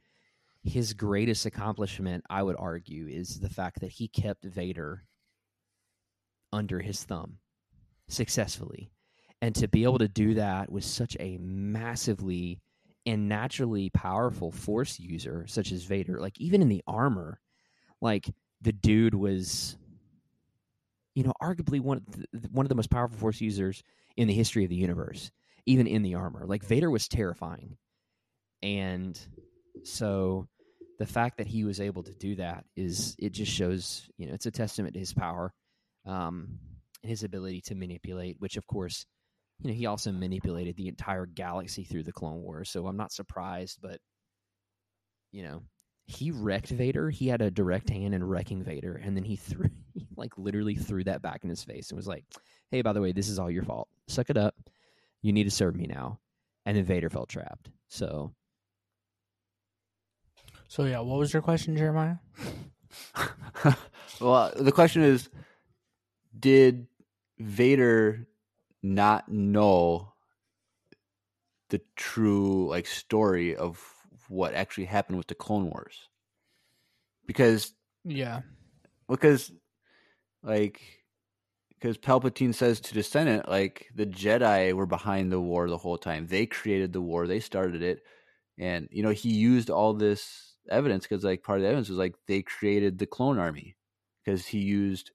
his 0.62 0.92
greatest 0.92 1.46
accomplishment, 1.46 2.24
I 2.30 2.42
would 2.42 2.56
argue, 2.58 3.06
is 3.08 3.40
the 3.40 3.48
fact 3.48 3.80
that 3.80 3.90
he 3.90 4.08
kept 4.08 4.44
Vader 4.44 5.04
under 6.52 6.80
his 6.80 7.02
thumb 7.04 7.38
successfully. 8.08 8.90
And 9.40 9.54
to 9.56 9.68
be 9.68 9.84
able 9.84 9.98
to 9.98 10.08
do 10.08 10.34
that 10.34 10.70
with 10.70 10.84
such 10.84 11.16
a 11.20 11.38
massively 11.38 12.60
and 13.06 13.28
naturally 13.28 13.90
powerful 13.90 14.50
force 14.50 14.98
user 14.98 15.46
such 15.46 15.72
as 15.72 15.84
Vader, 15.84 16.20
like 16.20 16.38
even 16.40 16.60
in 16.60 16.68
the 16.68 16.82
armor, 16.86 17.40
like 18.00 18.28
the 18.60 18.72
dude 18.72 19.14
was 19.14 19.76
you 21.14 21.22
know 21.22 21.32
arguably 21.42 21.80
one 21.80 21.98
of 21.98 22.42
the, 22.42 22.48
one 22.50 22.64
of 22.66 22.68
the 22.68 22.74
most 22.74 22.90
powerful 22.90 23.18
force 23.18 23.40
users 23.40 23.82
in 24.16 24.28
the 24.28 24.34
history 24.34 24.64
of 24.64 24.70
the 24.70 24.76
universe, 24.76 25.30
even 25.66 25.86
in 25.86 26.02
the 26.02 26.16
armor. 26.16 26.44
Like 26.46 26.64
Vader 26.64 26.90
was 26.90 27.08
terrifying. 27.08 27.76
And 28.62 29.18
so 29.84 30.48
the 30.98 31.06
fact 31.06 31.38
that 31.38 31.46
he 31.46 31.64
was 31.64 31.80
able 31.80 32.02
to 32.02 32.14
do 32.14 32.34
that 32.36 32.64
is 32.76 33.14
it 33.18 33.30
just 33.30 33.52
shows, 33.52 34.08
you 34.16 34.26
know, 34.26 34.34
it's 34.34 34.46
a 34.46 34.50
testament 34.50 34.94
to 34.94 35.00
his 35.00 35.12
power 35.12 35.54
um, 36.08 36.58
and 37.02 37.10
his 37.10 37.22
ability 37.22 37.60
to 37.62 37.74
manipulate, 37.74 38.36
which 38.40 38.56
of 38.56 38.66
course 38.66 39.06
you 39.60 39.70
know, 39.70 39.74
he 39.74 39.86
also 39.86 40.10
manipulated 40.12 40.76
the 40.76 40.88
entire 40.88 41.26
galaxy 41.26 41.84
through 41.84 42.04
the 42.04 42.12
Clone 42.12 42.42
Wars. 42.42 42.70
So 42.70 42.86
I'm 42.86 42.96
not 42.96 43.12
surprised, 43.12 43.78
but 43.82 44.00
you 45.32 45.42
know, 45.42 45.62
he 46.06 46.30
wrecked 46.30 46.70
Vader. 46.70 47.10
He 47.10 47.28
had 47.28 47.42
a 47.42 47.50
direct 47.50 47.90
hand 47.90 48.14
in 48.14 48.24
wrecking 48.24 48.62
Vader, 48.62 49.00
and 49.02 49.16
then 49.16 49.24
he 49.24 49.36
threw, 49.36 49.68
he 49.94 50.08
like 50.16 50.36
literally 50.38 50.74
threw 50.74 51.04
that 51.04 51.22
back 51.22 51.44
in 51.44 51.50
his 51.50 51.62
face 51.62 51.90
and 51.90 51.96
was 51.96 52.08
like, 52.08 52.24
"Hey, 52.70 52.82
by 52.82 52.92
the 52.92 53.00
way, 53.00 53.12
this 53.12 53.28
is 53.28 53.38
all 53.38 53.50
your 53.50 53.64
fault. 53.64 53.88
Suck 54.08 54.30
it 54.30 54.36
up. 54.38 54.54
You 55.22 55.32
need 55.32 55.44
to 55.44 55.50
serve 55.50 55.76
me 55.76 55.86
now." 55.86 56.18
And 56.66 56.76
then 56.76 56.84
Vader 56.84 57.10
felt 57.10 57.28
trapped. 57.28 57.70
So 57.88 58.32
So 60.68 60.84
yeah, 60.84 61.00
what 61.00 61.18
was 61.18 61.32
your 61.32 61.42
question, 61.42 61.76
Jeremiah? 61.76 62.16
well, 64.20 64.52
the 64.54 64.72
question 64.72 65.02
is 65.02 65.28
did 66.38 66.86
Vader 67.38 68.28
not 68.82 69.28
know 69.28 70.12
the 71.70 71.80
true 71.96 72.68
like 72.68 72.86
story 72.86 73.56
of 73.56 73.82
what 74.28 74.54
actually 74.54 74.86
happened 74.86 75.18
with 75.18 75.26
the 75.26 75.34
Clone 75.34 75.70
Wars? 75.70 76.08
Because 77.26 77.72
Yeah. 78.04 78.42
because 79.08 79.52
like 80.42 80.80
because 81.70 81.98
Palpatine 81.98 82.54
says 82.54 82.80
to 82.80 82.94
the 82.94 83.02
Senate 83.02 83.48
like 83.48 83.88
the 83.94 84.06
Jedi 84.06 84.72
were 84.72 84.86
behind 84.86 85.30
the 85.30 85.40
war 85.40 85.68
the 85.68 85.78
whole 85.78 85.98
time. 85.98 86.26
They 86.26 86.46
created 86.46 86.92
the 86.92 87.00
war. 87.00 87.26
They 87.26 87.40
started 87.40 87.82
it, 87.82 88.02
and 88.58 88.88
you 88.90 89.02
know 89.02 89.10
he 89.10 89.30
used 89.30 89.70
all 89.70 89.94
this 89.94 90.56
evidence 90.70 91.06
because 91.06 91.24
like 91.24 91.42
part 91.42 91.58
of 91.58 91.62
the 91.62 91.68
evidence 91.68 91.88
was 91.88 91.98
like 91.98 92.14
they 92.26 92.42
created 92.42 92.98
the 92.98 93.06
clone 93.06 93.38
army 93.38 93.76
because 94.24 94.46
he 94.46 94.58
used 94.58 95.12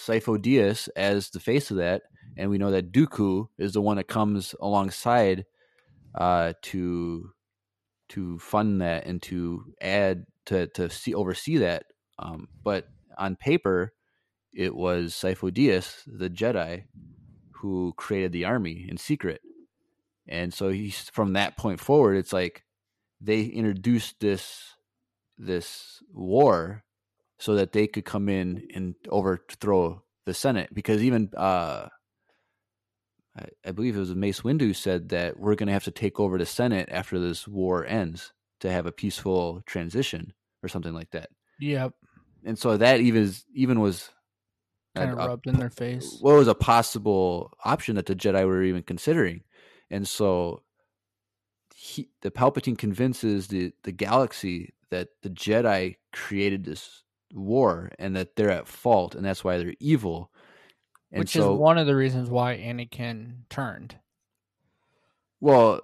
Sifo 0.00 0.38
Dyas 0.38 0.88
as 0.96 1.30
the 1.30 1.40
face 1.40 1.70
of 1.70 1.76
that, 1.76 2.02
and 2.36 2.50
we 2.50 2.58
know 2.58 2.70
that 2.70 2.92
Dooku 2.92 3.48
is 3.58 3.72
the 3.72 3.80
one 3.80 3.96
that 3.96 4.08
comes 4.08 4.54
alongside 4.60 5.44
uh, 6.14 6.54
to 6.62 7.30
to 8.10 8.38
fund 8.40 8.80
that 8.80 9.06
and 9.06 9.22
to 9.22 9.72
add 9.80 10.26
to 10.46 10.66
to 10.68 10.90
see 10.90 11.14
oversee 11.14 11.58
that. 11.58 11.84
Um, 12.18 12.48
but 12.62 12.88
on 13.16 13.36
paper, 13.36 13.92
it 14.52 14.74
was 14.74 15.12
Sifo 15.12 15.50
Dyas, 15.50 16.02
the 16.06 16.30
Jedi, 16.30 16.84
who 17.52 17.94
created 17.96 18.32
the 18.32 18.44
army 18.44 18.86
in 18.88 18.96
secret. 18.96 19.40
And 20.26 20.52
so 20.52 20.70
he's 20.70 21.10
from 21.10 21.34
that 21.34 21.56
point 21.56 21.80
forward, 21.80 22.16
it's 22.16 22.32
like 22.32 22.64
they 23.20 23.42
introduced 23.42 24.20
this 24.20 24.74
this 25.38 26.02
war 26.12 26.84
so 27.40 27.54
that 27.56 27.72
they 27.72 27.86
could 27.86 28.04
come 28.04 28.28
in 28.28 28.68
and 28.74 28.94
overthrow 29.08 30.02
the 30.26 30.34
Senate. 30.34 30.68
Because 30.72 31.02
even 31.02 31.30
uh, 31.36 31.88
I, 33.36 33.44
I 33.66 33.72
believe 33.72 33.96
it 33.96 34.00
was 34.00 34.14
Mace 34.14 34.42
Windu 34.42 34.76
said 34.76 35.08
that 35.08 35.40
we're 35.40 35.54
going 35.54 35.66
to 35.68 35.72
have 35.72 35.84
to 35.84 35.90
take 35.90 36.20
over 36.20 36.38
the 36.38 36.46
Senate 36.46 36.88
after 36.92 37.18
this 37.18 37.48
war 37.48 37.84
ends 37.86 38.32
to 38.60 38.70
have 38.70 38.86
a 38.86 38.92
peaceful 38.92 39.62
transition 39.66 40.34
or 40.62 40.68
something 40.68 40.92
like 40.92 41.10
that. 41.12 41.30
Yep. 41.60 41.92
And 42.44 42.58
so 42.58 42.76
that 42.76 43.00
even 43.00 43.32
even 43.54 43.80
was 43.80 44.10
Kind 44.96 45.12
of 45.12 45.18
a- 45.18 45.22
a 45.22 45.28
rubbed 45.28 45.46
in 45.46 45.58
their 45.58 45.70
face. 45.70 46.18
what 46.20 46.34
was 46.36 46.48
a 46.48 46.54
possible 46.54 47.52
option 47.64 47.96
that 47.96 48.06
the 48.06 48.14
Jedi 48.14 48.46
were 48.46 48.62
even 48.62 48.82
considering. 48.82 49.42
And 49.90 50.06
so 50.06 50.62
he, 51.74 52.10
the 52.22 52.30
Palpatine 52.30 52.76
convinces 52.76 53.48
the, 53.48 53.72
the 53.84 53.92
galaxy 53.92 54.74
that 54.90 55.08
the 55.22 55.30
Jedi 55.30 55.96
created 56.12 56.64
this 56.64 57.02
war 57.32 57.90
and 57.98 58.16
that 58.16 58.36
they're 58.36 58.50
at 58.50 58.66
fault 58.68 59.14
and 59.14 59.24
that's 59.24 59.44
why 59.44 59.56
they're 59.58 59.74
evil. 59.80 60.30
And 61.12 61.20
Which 61.20 61.30
so, 61.30 61.54
is 61.54 61.58
one 61.58 61.78
of 61.78 61.86
the 61.86 61.96
reasons 61.96 62.30
why 62.30 62.56
Anakin 62.56 63.48
turned. 63.48 63.96
well, 65.40 65.80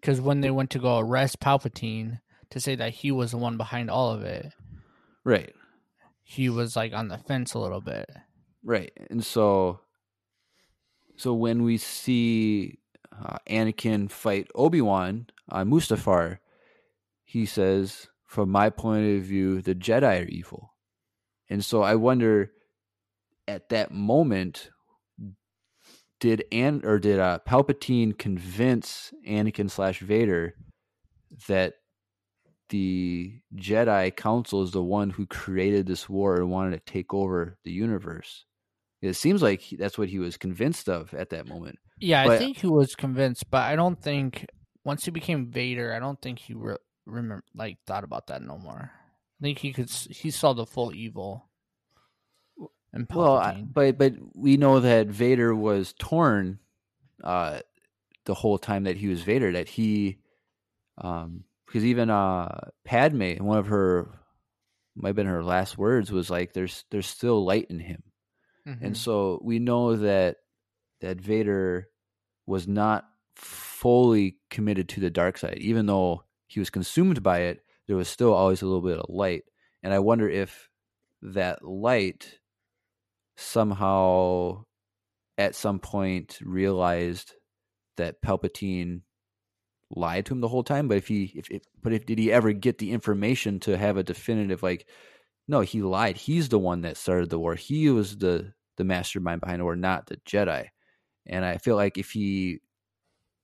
Because 0.00 0.20
when 0.20 0.40
they 0.40 0.50
went 0.50 0.70
to 0.70 0.78
go 0.78 0.98
arrest 0.98 1.40
Palpatine 1.40 2.20
to 2.50 2.60
say 2.60 2.74
that 2.74 2.92
he 2.92 3.10
was 3.12 3.30
the 3.30 3.38
one 3.38 3.56
behind 3.56 3.90
all 3.90 4.10
of 4.10 4.22
it, 4.22 4.52
right, 5.24 5.54
he 6.22 6.48
was 6.48 6.76
like 6.76 6.92
on 6.92 7.08
the 7.08 7.18
fence 7.18 7.54
a 7.54 7.58
little 7.58 7.80
bit. 7.80 8.10
right. 8.62 8.92
And 9.08 9.24
so, 9.24 9.80
so 11.16 11.32
when 11.34 11.62
we 11.62 11.76
see 11.78 12.78
uh, 13.12 13.36
Anakin 13.48 14.10
fight 14.10 14.48
Obi 14.54 14.80
Wan 14.80 15.26
on 15.48 15.70
Mustafar, 15.70 16.38
he 17.24 17.46
says, 17.46 18.08
"From 18.26 18.50
my 18.50 18.70
point 18.70 19.16
of 19.18 19.22
view, 19.22 19.62
the 19.62 19.74
Jedi 19.74 20.22
are 20.22 20.28
evil." 20.28 20.69
And 21.50 21.64
so 21.64 21.82
I 21.82 21.96
wonder, 21.96 22.52
at 23.48 23.68
that 23.70 23.92
moment, 23.92 24.70
did 26.20 26.44
An 26.52 26.82
or 26.84 26.98
did 26.98 27.18
uh, 27.18 27.40
Palpatine 27.46 28.16
convince 28.16 29.12
Anakin 29.26 29.70
slash 29.70 29.98
Vader 29.98 30.54
that 31.48 31.74
the 32.68 33.40
Jedi 33.56 34.14
Council 34.14 34.62
is 34.62 34.70
the 34.70 34.82
one 34.82 35.10
who 35.10 35.26
created 35.26 35.86
this 35.86 36.08
war 36.08 36.36
and 36.36 36.50
wanted 36.50 36.72
to 36.72 36.92
take 36.92 37.12
over 37.12 37.58
the 37.64 37.72
universe? 37.72 38.44
It 39.02 39.14
seems 39.14 39.42
like 39.42 39.64
that's 39.78 39.98
what 39.98 40.10
he 40.10 40.18
was 40.18 40.36
convinced 40.36 40.88
of 40.88 41.12
at 41.14 41.30
that 41.30 41.48
moment. 41.48 41.78
Yeah, 41.98 42.22
I 42.22 42.38
think 42.38 42.58
he 42.58 42.66
was 42.66 42.94
convinced, 42.94 43.50
but 43.50 43.62
I 43.62 43.74
don't 43.74 44.00
think 44.00 44.46
once 44.84 45.04
he 45.04 45.10
became 45.10 45.50
Vader, 45.50 45.92
I 45.92 45.98
don't 45.98 46.20
think 46.20 46.38
he 46.38 46.54
re- 46.54 46.76
remember 47.06 47.44
like 47.54 47.78
thought 47.86 48.04
about 48.04 48.28
that 48.28 48.42
no 48.42 48.58
more. 48.58 48.92
I 49.40 49.42
think 49.42 49.58
he 49.58 49.72
could 49.72 49.90
he 49.90 50.30
saw 50.30 50.52
the 50.52 50.66
full 50.66 50.92
evil. 50.94 51.48
And 52.92 53.06
Well, 53.12 53.36
I- 53.38 53.62
but 53.62 53.96
but 53.98 54.14
we 54.34 54.56
know 54.56 54.80
that 54.80 55.06
Vader 55.08 55.54
was 55.54 55.94
torn 55.98 56.58
uh, 57.22 57.60
the 58.24 58.34
whole 58.34 58.58
time 58.58 58.84
that 58.84 58.96
he 58.96 59.08
was 59.08 59.22
Vader. 59.22 59.52
That 59.52 59.68
he, 59.68 60.18
um, 60.98 61.44
because 61.66 61.84
even 61.84 62.10
uh, 62.10 62.70
Padme, 62.84 63.36
one 63.44 63.58
of 63.58 63.66
her 63.68 64.10
might 64.96 65.10
have 65.10 65.16
been 65.16 65.26
her 65.26 65.44
last 65.44 65.78
words 65.78 66.10
was 66.10 66.30
like, 66.30 66.52
"There's 66.52 66.84
there's 66.90 67.06
still 67.06 67.44
light 67.44 67.66
in 67.70 67.78
him," 67.78 68.02
and 68.66 68.94
Mhm. 68.94 68.96
so 68.96 69.40
we 69.42 69.58
know 69.60 69.96
that 69.96 70.38
that 71.00 71.20
Vader 71.20 71.88
was 72.46 72.66
not 72.66 73.08
fully 73.36 74.36
committed 74.50 74.88
to 74.90 75.00
the 75.00 75.10
dark 75.10 75.38
side, 75.38 75.58
even 75.60 75.86
though 75.86 76.24
he 76.48 76.58
was 76.60 76.68
consumed 76.70 77.22
by 77.22 77.40
it. 77.42 77.64
There 77.90 77.96
was 77.96 78.06
still 78.06 78.32
always 78.32 78.62
a 78.62 78.66
little 78.66 78.82
bit 78.82 79.00
of 79.00 79.12
light, 79.12 79.42
and 79.82 79.92
I 79.92 79.98
wonder 79.98 80.30
if 80.30 80.70
that 81.22 81.64
light 81.64 82.38
somehow 83.36 84.64
at 85.36 85.56
some 85.56 85.80
point 85.80 86.38
realized 86.40 87.34
that 87.96 88.22
Palpatine 88.22 89.00
lied 89.90 90.26
to 90.26 90.34
him 90.34 90.40
the 90.40 90.46
whole 90.46 90.62
time. 90.62 90.86
But 90.86 90.98
if 90.98 91.08
he, 91.08 91.32
if, 91.34 91.50
if 91.50 91.62
but 91.82 91.92
if 91.92 92.06
did 92.06 92.20
he 92.20 92.30
ever 92.30 92.52
get 92.52 92.78
the 92.78 92.92
information 92.92 93.58
to 93.58 93.76
have 93.76 93.96
a 93.96 94.04
definitive 94.04 94.62
like, 94.62 94.86
no, 95.48 95.60
he 95.60 95.82
lied. 95.82 96.16
He's 96.16 96.48
the 96.48 96.60
one 96.60 96.82
that 96.82 96.96
started 96.96 97.28
the 97.28 97.40
war. 97.40 97.56
He 97.56 97.90
was 97.90 98.16
the 98.18 98.52
the 98.76 98.84
mastermind 98.84 99.40
behind 99.40 99.58
the 99.58 99.64
war, 99.64 99.74
not 99.74 100.06
the 100.06 100.18
Jedi. 100.18 100.68
And 101.26 101.44
I 101.44 101.56
feel 101.56 101.74
like 101.74 101.98
if 101.98 102.12
he 102.12 102.60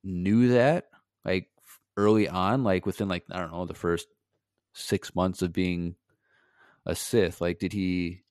knew 0.04 0.50
that, 0.50 0.85
like 1.24 1.48
early 1.96 2.28
on, 2.28 2.62
like 2.62 2.87
within 2.87 3.09
like 3.09 3.24
I 3.28 3.40
don't 3.40 3.50
know 3.50 3.66
the 3.66 3.74
first 3.74 4.06
six 4.76 5.14
months 5.14 5.42
of 5.42 5.52
being 5.52 5.96
a 6.84 6.94
Sith, 6.94 7.40
like 7.40 7.58
did 7.58 7.72
he 7.72 8.22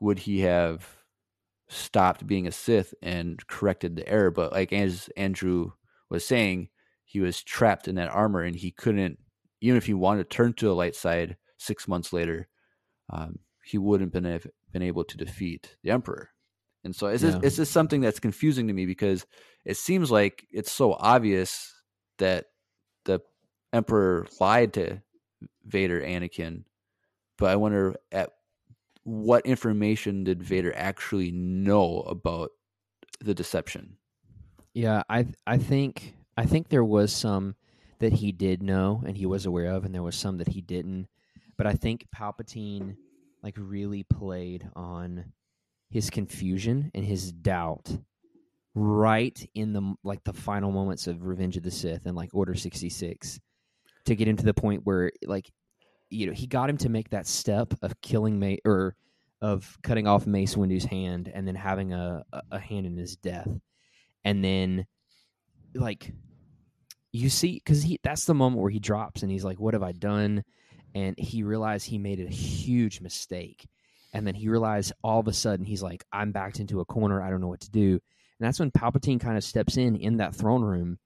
would 0.00 0.18
he 0.18 0.40
have 0.40 0.86
stopped 1.68 2.26
being 2.26 2.46
a 2.46 2.52
Sith 2.52 2.92
and 3.02 3.44
corrected 3.46 3.96
the 3.96 4.08
error? 4.08 4.30
But 4.30 4.52
like 4.52 4.72
as 4.72 5.08
Andrew 5.16 5.72
was 6.10 6.24
saying, 6.24 6.68
he 7.04 7.20
was 7.20 7.42
trapped 7.42 7.88
in 7.88 7.94
that 7.94 8.10
armor 8.10 8.42
and 8.42 8.54
he 8.54 8.70
couldn't, 8.70 9.18
even 9.60 9.76
if 9.76 9.86
he 9.86 9.94
wanted 9.94 10.28
to 10.28 10.36
turn 10.36 10.52
to 10.54 10.66
the 10.66 10.74
light 10.74 10.94
side 10.94 11.36
six 11.56 11.88
months 11.88 12.12
later, 12.12 12.48
um, 13.10 13.38
he 13.64 13.78
wouldn't 13.78 14.12
been 14.12 14.24
have 14.24 14.46
been 14.72 14.82
able 14.82 15.04
to 15.04 15.16
defeat 15.16 15.76
the 15.82 15.90
Emperor. 15.90 16.28
And 16.84 16.94
so 16.94 17.06
it's 17.06 17.22
just, 17.22 17.38
it's 17.42 17.56
just 17.56 17.72
something 17.72 18.00
that's 18.00 18.20
confusing 18.20 18.68
to 18.68 18.72
me 18.72 18.86
because 18.86 19.26
it 19.64 19.76
seems 19.76 20.10
like 20.10 20.46
it's 20.52 20.70
so 20.70 20.92
obvious 20.92 21.72
that 22.18 22.46
the 23.06 23.20
Emperor 23.72 24.26
lied 24.38 24.74
to 24.74 25.02
Vader, 25.64 26.00
Anakin, 26.00 26.64
but 27.38 27.50
I 27.50 27.56
wonder 27.56 27.96
at 28.12 28.32
what 29.04 29.46
information 29.46 30.24
did 30.24 30.42
Vader 30.42 30.72
actually 30.74 31.30
know 31.30 32.00
about 32.00 32.50
the 33.20 33.34
deception? 33.34 33.96
Yeah, 34.74 35.02
I 35.08 35.26
I 35.46 35.58
think 35.58 36.14
I 36.36 36.44
think 36.46 36.68
there 36.68 36.84
was 36.84 37.12
some 37.12 37.54
that 37.98 38.12
he 38.12 38.32
did 38.32 38.62
know 38.62 39.02
and 39.06 39.16
he 39.16 39.26
was 39.26 39.46
aware 39.46 39.72
of, 39.72 39.84
and 39.84 39.94
there 39.94 40.02
was 40.02 40.16
some 40.16 40.38
that 40.38 40.48
he 40.48 40.60
didn't. 40.60 41.08
But 41.56 41.66
I 41.66 41.74
think 41.74 42.06
Palpatine 42.14 42.96
like 43.42 43.54
really 43.58 44.02
played 44.02 44.68
on 44.74 45.32
his 45.90 46.10
confusion 46.10 46.90
and 46.94 47.04
his 47.04 47.32
doubt 47.32 47.96
right 48.74 49.48
in 49.54 49.72
the 49.72 49.94
like 50.04 50.22
the 50.24 50.32
final 50.32 50.72
moments 50.72 51.06
of 51.06 51.24
Revenge 51.24 51.56
of 51.56 51.62
the 51.62 51.70
Sith 51.70 52.06
and 52.06 52.16
like 52.16 52.34
Order 52.34 52.54
sixty 52.54 52.90
six 52.90 53.40
to 54.06 54.16
get 54.16 54.28
him 54.28 54.36
to 54.36 54.44
the 54.44 54.54
point 54.54 54.82
where 54.84 55.12
like 55.24 55.50
you 56.10 56.26
know 56.26 56.32
he 56.32 56.46
got 56.46 56.70
him 56.70 56.78
to 56.78 56.88
make 56.88 57.10
that 57.10 57.26
step 57.26 57.74
of 57.82 58.00
killing 58.00 58.38
May 58.38 58.58
or 58.64 58.96
of 59.40 59.76
cutting 59.82 60.06
off 60.06 60.26
Mace 60.26 60.56
Windu's 60.56 60.84
hand 60.84 61.30
and 61.32 61.46
then 61.46 61.54
having 61.54 61.92
a, 61.92 62.24
a- 62.50 62.58
hand 62.58 62.86
in 62.86 62.96
his 62.96 63.16
death. 63.16 63.48
And 64.24 64.42
then 64.42 64.86
like 65.74 66.12
you 67.12 67.28
see 67.28 67.54
because 67.54 67.82
he 67.82 68.00
that's 68.02 68.24
the 68.24 68.34
moment 68.34 68.62
where 68.62 68.70
he 68.70 68.78
drops 68.78 69.22
and 69.22 69.30
he's 69.30 69.44
like 69.44 69.60
what 69.60 69.74
have 69.74 69.82
i 69.82 69.92
done? 69.92 70.42
And 70.94 71.18
he 71.18 71.42
realized 71.42 71.86
he 71.86 71.98
made 71.98 72.20
a 72.20 72.28
huge 72.28 73.00
mistake. 73.00 73.68
And 74.14 74.26
then 74.26 74.34
he 74.34 74.48
realized 74.48 74.94
all 75.04 75.20
of 75.20 75.28
a 75.28 75.32
sudden 75.32 75.66
he's 75.66 75.82
like 75.82 76.04
i'm 76.12 76.32
backed 76.32 76.60
into 76.60 76.80
a 76.80 76.84
corner. 76.84 77.22
I 77.22 77.30
don't 77.30 77.40
know 77.40 77.48
what 77.48 77.60
to 77.60 77.70
do. 77.70 77.92
And 78.38 78.46
that's 78.46 78.58
when 78.58 78.70
palpatine 78.70 79.20
kind 79.20 79.36
of 79.36 79.44
steps 79.44 79.76
in 79.76 79.96
in 79.96 80.18
that 80.18 80.34
throne 80.34 80.62
room 80.62 80.98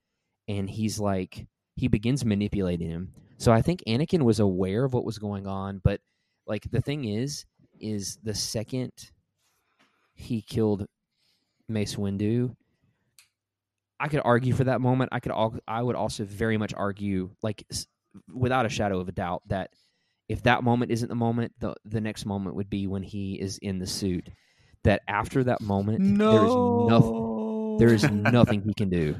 and 0.47 0.69
he's 0.69 0.99
like 0.99 1.45
he 1.75 1.87
begins 1.87 2.23
manipulating 2.25 2.89
him 2.89 3.13
so 3.37 3.51
i 3.51 3.61
think 3.61 3.81
anakin 3.87 4.21
was 4.23 4.39
aware 4.39 4.83
of 4.83 4.93
what 4.93 5.05
was 5.05 5.17
going 5.17 5.47
on 5.47 5.79
but 5.83 5.99
like 6.47 6.69
the 6.71 6.81
thing 6.81 7.05
is 7.05 7.45
is 7.79 8.17
the 8.23 8.33
second 8.35 8.91
he 10.13 10.41
killed 10.41 10.85
mace 11.67 11.95
windu 11.95 12.55
I 13.99 14.07
could 14.07 14.21
argue 14.25 14.51
for 14.55 14.63
that 14.63 14.81
moment. 14.81 15.09
I 15.11 15.19
could 15.19 15.31
all. 15.31 15.55
I 15.67 15.79
would 15.79 15.95
also 15.95 16.23
very 16.23 16.57
much 16.57 16.73
argue, 16.73 17.29
like 17.43 17.63
s- 17.71 17.85
without 18.33 18.65
a 18.65 18.69
shadow 18.69 18.99
of 18.99 19.07
a 19.07 19.11
doubt, 19.11 19.43
that 19.45 19.69
if 20.27 20.41
that 20.41 20.63
moment 20.63 20.91
isn't 20.91 21.07
the 21.09 21.13
moment, 21.13 21.53
the 21.59 21.75
the 21.85 22.01
next 22.01 22.25
moment 22.25 22.55
would 22.55 22.67
be 22.67 22.87
when 22.87 23.03
he 23.03 23.39
is 23.39 23.59
in 23.59 23.77
the 23.77 23.85
suit. 23.85 24.27
That 24.85 25.03
after 25.07 25.43
that 25.43 25.61
moment, 25.61 26.17
there 26.17 26.43
is 26.43 26.55
nothing. 26.55 27.77
There 27.77 27.93
is 27.93 28.09
nothing 28.09 28.63
he 28.63 28.73
can 28.73 28.89
do. 28.89 29.15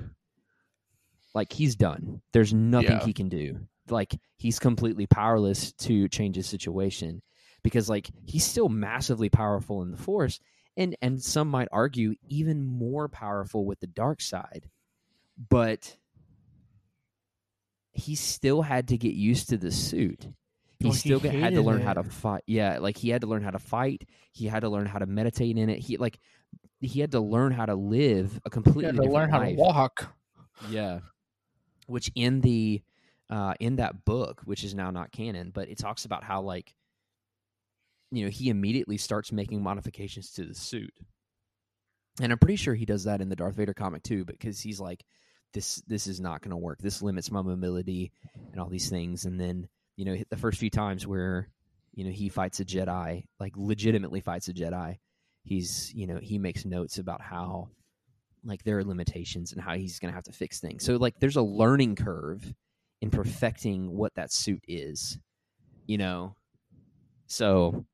Like 1.34 1.54
he's 1.54 1.76
done. 1.76 2.22
There's 2.34 2.54
nothing 2.54 2.91
Yeah. 2.91 3.06
he 3.06 3.13
can 3.13 3.30
do. 3.30 3.60
Like 3.89 4.20
he's 4.38 4.60
completely 4.60 5.08
powerless 5.08 5.72
to 5.74 6.08
change 6.10 6.36
his 6.36 6.48
situation 6.48 7.22
because 7.63 7.89
like 7.89 8.10
he's 8.26 8.44
still 8.46 8.70
massively 8.70 9.30
powerful 9.30 9.82
in 9.82 9.91
the 9.91 9.98
force 9.98 10.39
and 10.78 10.96
and 11.02 11.22
some 11.22 11.50
might 11.50 11.67
argue 11.72 12.15
even 12.30 12.63
more 12.65 13.08
powerful 13.10 13.65
with 13.65 13.80
the 13.82 13.88
dark 13.88 14.22
side 14.22 14.70
but 15.50 15.98
he 17.94 18.15
still 18.15 18.62
had 18.62 18.88
to 18.88 18.98
get 18.98 19.13
used 19.13 19.50
to 19.50 19.58
the 19.58 19.72
suit 19.72 20.28
he 20.80 20.86
Well, 20.86 20.94
he 20.94 21.00
still 21.00 21.20
got- 21.20 21.34
had 21.34 21.54
to 21.56 21.62
learn 21.62 21.82
how 21.82 21.94
to 21.94 22.04
fight 22.04 22.44
yeah 22.48 22.78
like 22.80 22.98
he 22.98 23.10
had 23.10 23.22
to 23.22 23.28
learn 23.28 23.44
how 23.44 23.52
to 23.52 23.60
fight 23.60 24.08
he 24.32 24.48
had 24.48 24.62
to 24.62 24.70
learn 24.70 24.86
how 24.86 25.00
to 25.00 25.06
meditate 25.06 25.58
in 25.58 25.70
it 25.70 25.80
he 25.80 25.98
like 25.98 26.20
he 26.80 27.00
had 27.02 27.12
to 27.12 27.20
learn 27.20 27.52
how 27.52 27.65
to 27.65 27.76
live 27.76 28.39
a 28.46 28.50
completely 28.50 28.84
You 28.84 28.88
had 28.88 28.96
to 28.96 29.04
learn 29.12 29.30
how 29.30 29.39
to 29.39 29.54
walk. 29.54 30.15
Yeah. 30.70 31.02
Which 31.91 32.12
in 32.15 32.41
the 32.41 32.82
uh 33.30 33.54
in 33.60 33.77
that 33.77 34.06
book, 34.06 34.41
which 34.45 34.63
is 34.63 34.73
now 34.73 34.91
not 34.91 35.12
canon, 35.12 35.51
but 35.51 35.69
it 35.69 35.77
talks 35.77 36.06
about 36.06 36.23
how 36.23 36.41
like 36.41 36.73
you 38.12 38.25
know, 38.25 38.30
he 38.30 38.49
immediately 38.49 38.97
starts 38.97 39.32
making 39.32 39.63
modifications 39.63 40.32
to 40.34 40.43
the 40.43 40.54
suit. 40.54 40.93
And 42.21 42.32
I'm 42.32 42.39
pretty 42.39 42.58
sure 42.58 42.75
he 42.75 42.86
does 42.86 43.06
that 43.06 43.21
in 43.21 43.30
the 43.30 43.38
Darth 43.38 43.56
Vader 43.56 43.73
comic 43.73 44.04
too, 44.04 44.25
because 44.25 44.60
he's 44.60 44.80
like 44.80 45.06
this 45.54 45.82
this 45.88 46.08
is 46.08 46.19
not 46.19 46.41
going 46.41 46.51
to 46.51 46.58
work. 46.58 46.80
This 46.80 47.01
limits 47.01 47.32
my 47.32 47.41
mobility 47.41 48.12
and 48.51 48.60
all 48.60 48.69
these 48.69 48.89
things 48.89 49.25
and 49.25 49.39
then, 49.39 49.67
you 49.95 50.06
know, 50.06 50.17
the 50.30 50.38
first 50.38 50.60
few 50.60 50.69
times 50.69 51.08
where 51.08 51.49
you 51.93 52.06
know, 52.06 52.12
he 52.12 52.30
fights 52.30 52.60
a 52.60 52.65
Jedi, 52.65 53.25
like 53.39 53.54
legitimately 53.56 54.21
fights 54.21 54.47
a 54.47 54.54
Jedi. 54.54 54.97
He's, 55.43 55.91
you 55.93 56.08
know, 56.08 56.19
he 56.21 56.38
makes 56.38 56.65
notes 56.65 56.97
about 56.97 57.21
how 57.21 57.69
like 58.43 58.63
there 58.63 58.77
are 58.80 58.84
limitations 58.84 59.51
and 59.51 59.62
how 59.62 59.75
he's 59.75 59.99
going 59.99 60.12
to 60.12 60.15
have 60.15 60.23
to 60.25 60.32
fix 60.32 60.60
things. 60.60 60.84
So 60.84 60.95
like 60.95 61.19
there's 61.19 61.36
a 61.38 61.41
learning 61.41 61.95
curve 61.95 62.54
in 63.01 63.10
perfecting 63.10 63.91
what 63.91 64.13
that 64.15 64.32
suit 64.32 64.63
is, 64.67 65.17
you 65.88 65.97
know. 65.97 66.36
So 67.27 67.86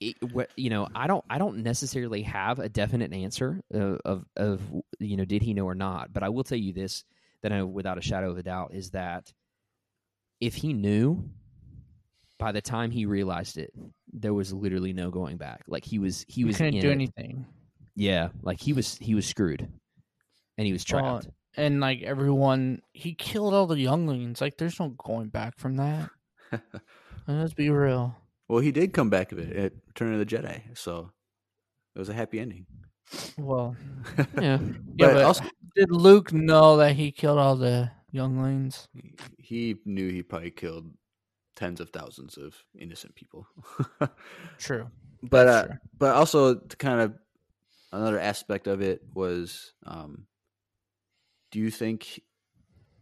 it, 0.00 0.16
what 0.32 0.50
you 0.56 0.70
know, 0.70 0.88
I 0.94 1.06
don't 1.06 1.24
I 1.30 1.38
don't 1.38 1.58
necessarily 1.58 2.22
have 2.22 2.58
a 2.58 2.68
definite 2.68 3.12
answer 3.12 3.60
of, 3.72 4.00
of 4.04 4.24
of 4.36 4.62
you 4.98 5.16
know 5.16 5.24
did 5.24 5.42
he 5.42 5.54
know 5.54 5.64
or 5.66 5.74
not, 5.74 6.12
but 6.12 6.22
I 6.22 6.28
will 6.28 6.44
tell 6.44 6.58
you 6.58 6.72
this 6.72 7.04
that 7.42 7.52
I 7.52 7.62
without 7.62 7.98
a 7.98 8.02
shadow 8.02 8.30
of 8.30 8.38
a 8.38 8.42
doubt 8.42 8.74
is 8.74 8.90
that 8.90 9.32
if 10.40 10.54
he 10.54 10.72
knew 10.72 11.28
by 12.38 12.52
the 12.52 12.62
time 12.62 12.90
he 12.90 13.04
realized 13.04 13.58
it, 13.58 13.72
there 14.12 14.32
was 14.34 14.52
literally 14.52 14.92
no 14.94 15.10
going 15.10 15.36
back. 15.36 15.62
Like 15.68 15.84
he 15.84 15.98
was 15.98 16.24
he 16.28 16.40
He 16.40 16.44
was 16.46 16.56
couldn't 16.56 16.80
do 16.80 16.88
it. 16.88 16.92
anything. 16.92 17.46
Yeah, 17.96 18.28
like 18.42 18.60
he 18.60 18.72
was 18.72 18.96
he 18.98 19.14
was 19.14 19.26
screwed, 19.26 19.68
and 20.58 20.66
he 20.66 20.72
was 20.72 20.84
Well, 20.90 21.20
trapped. 21.20 21.28
And 21.56 21.80
like 21.80 22.02
everyone, 22.02 22.82
he 22.92 23.14
killed 23.14 23.54
all 23.54 23.66
the 23.66 23.78
younglings. 23.78 24.40
Like 24.40 24.56
there's 24.56 24.78
no 24.78 24.90
going 24.90 25.28
back 25.28 25.58
from 25.58 25.76
that. 25.76 26.10
Let's 27.26 27.54
be 27.54 27.70
real. 27.70 28.14
well, 28.48 28.60
he 28.60 28.72
did 28.72 28.92
come 28.92 29.10
back 29.10 29.32
of 29.32 29.38
it 29.38 29.54
at 29.56 29.72
Return 29.88 30.12
of 30.12 30.18
the 30.18 30.26
Jedi, 30.26 30.62
so 30.76 31.10
it 31.94 31.98
was 31.98 32.08
a 32.08 32.14
happy 32.14 32.38
ending. 32.40 32.66
Well, 33.36 33.76
yeah, 34.40 34.58
yeah, 34.96 35.12
but 35.12 35.22
also 35.24 35.44
did 35.74 35.90
Luke 35.90 36.32
know 36.32 36.76
that 36.76 36.94
he 36.94 37.10
killed 37.10 37.38
all 37.38 37.56
the 37.56 37.90
younglings? 38.12 38.88
he 39.38 39.76
knew 39.84 40.08
he 40.10 40.22
probably 40.22 40.50
killed 40.52 40.90
tens 41.56 41.80
of 41.80 41.90
thousands 41.90 42.36
of 42.38 42.54
innocent 42.78 43.14
people. 43.16 43.46
True. 44.58 44.88
but 45.22 45.48
uh, 45.48 45.66
true. 45.66 45.76
but 45.98 46.14
also 46.14 46.54
to 46.54 46.76
kind 46.76 47.00
of 47.00 47.14
another 47.92 48.18
aspect 48.18 48.66
of 48.66 48.80
it 48.80 49.02
was 49.14 49.74
um 49.84 50.26
do 51.50 51.58
you 51.58 51.70
think 51.70 52.20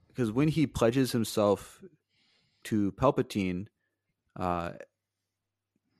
because 0.08 0.32
when 0.32 0.48
he 0.48 0.66
pledges 0.66 1.12
himself 1.12 1.82
to 2.64 2.92
palpatine 2.92 3.66
uh 4.36 4.72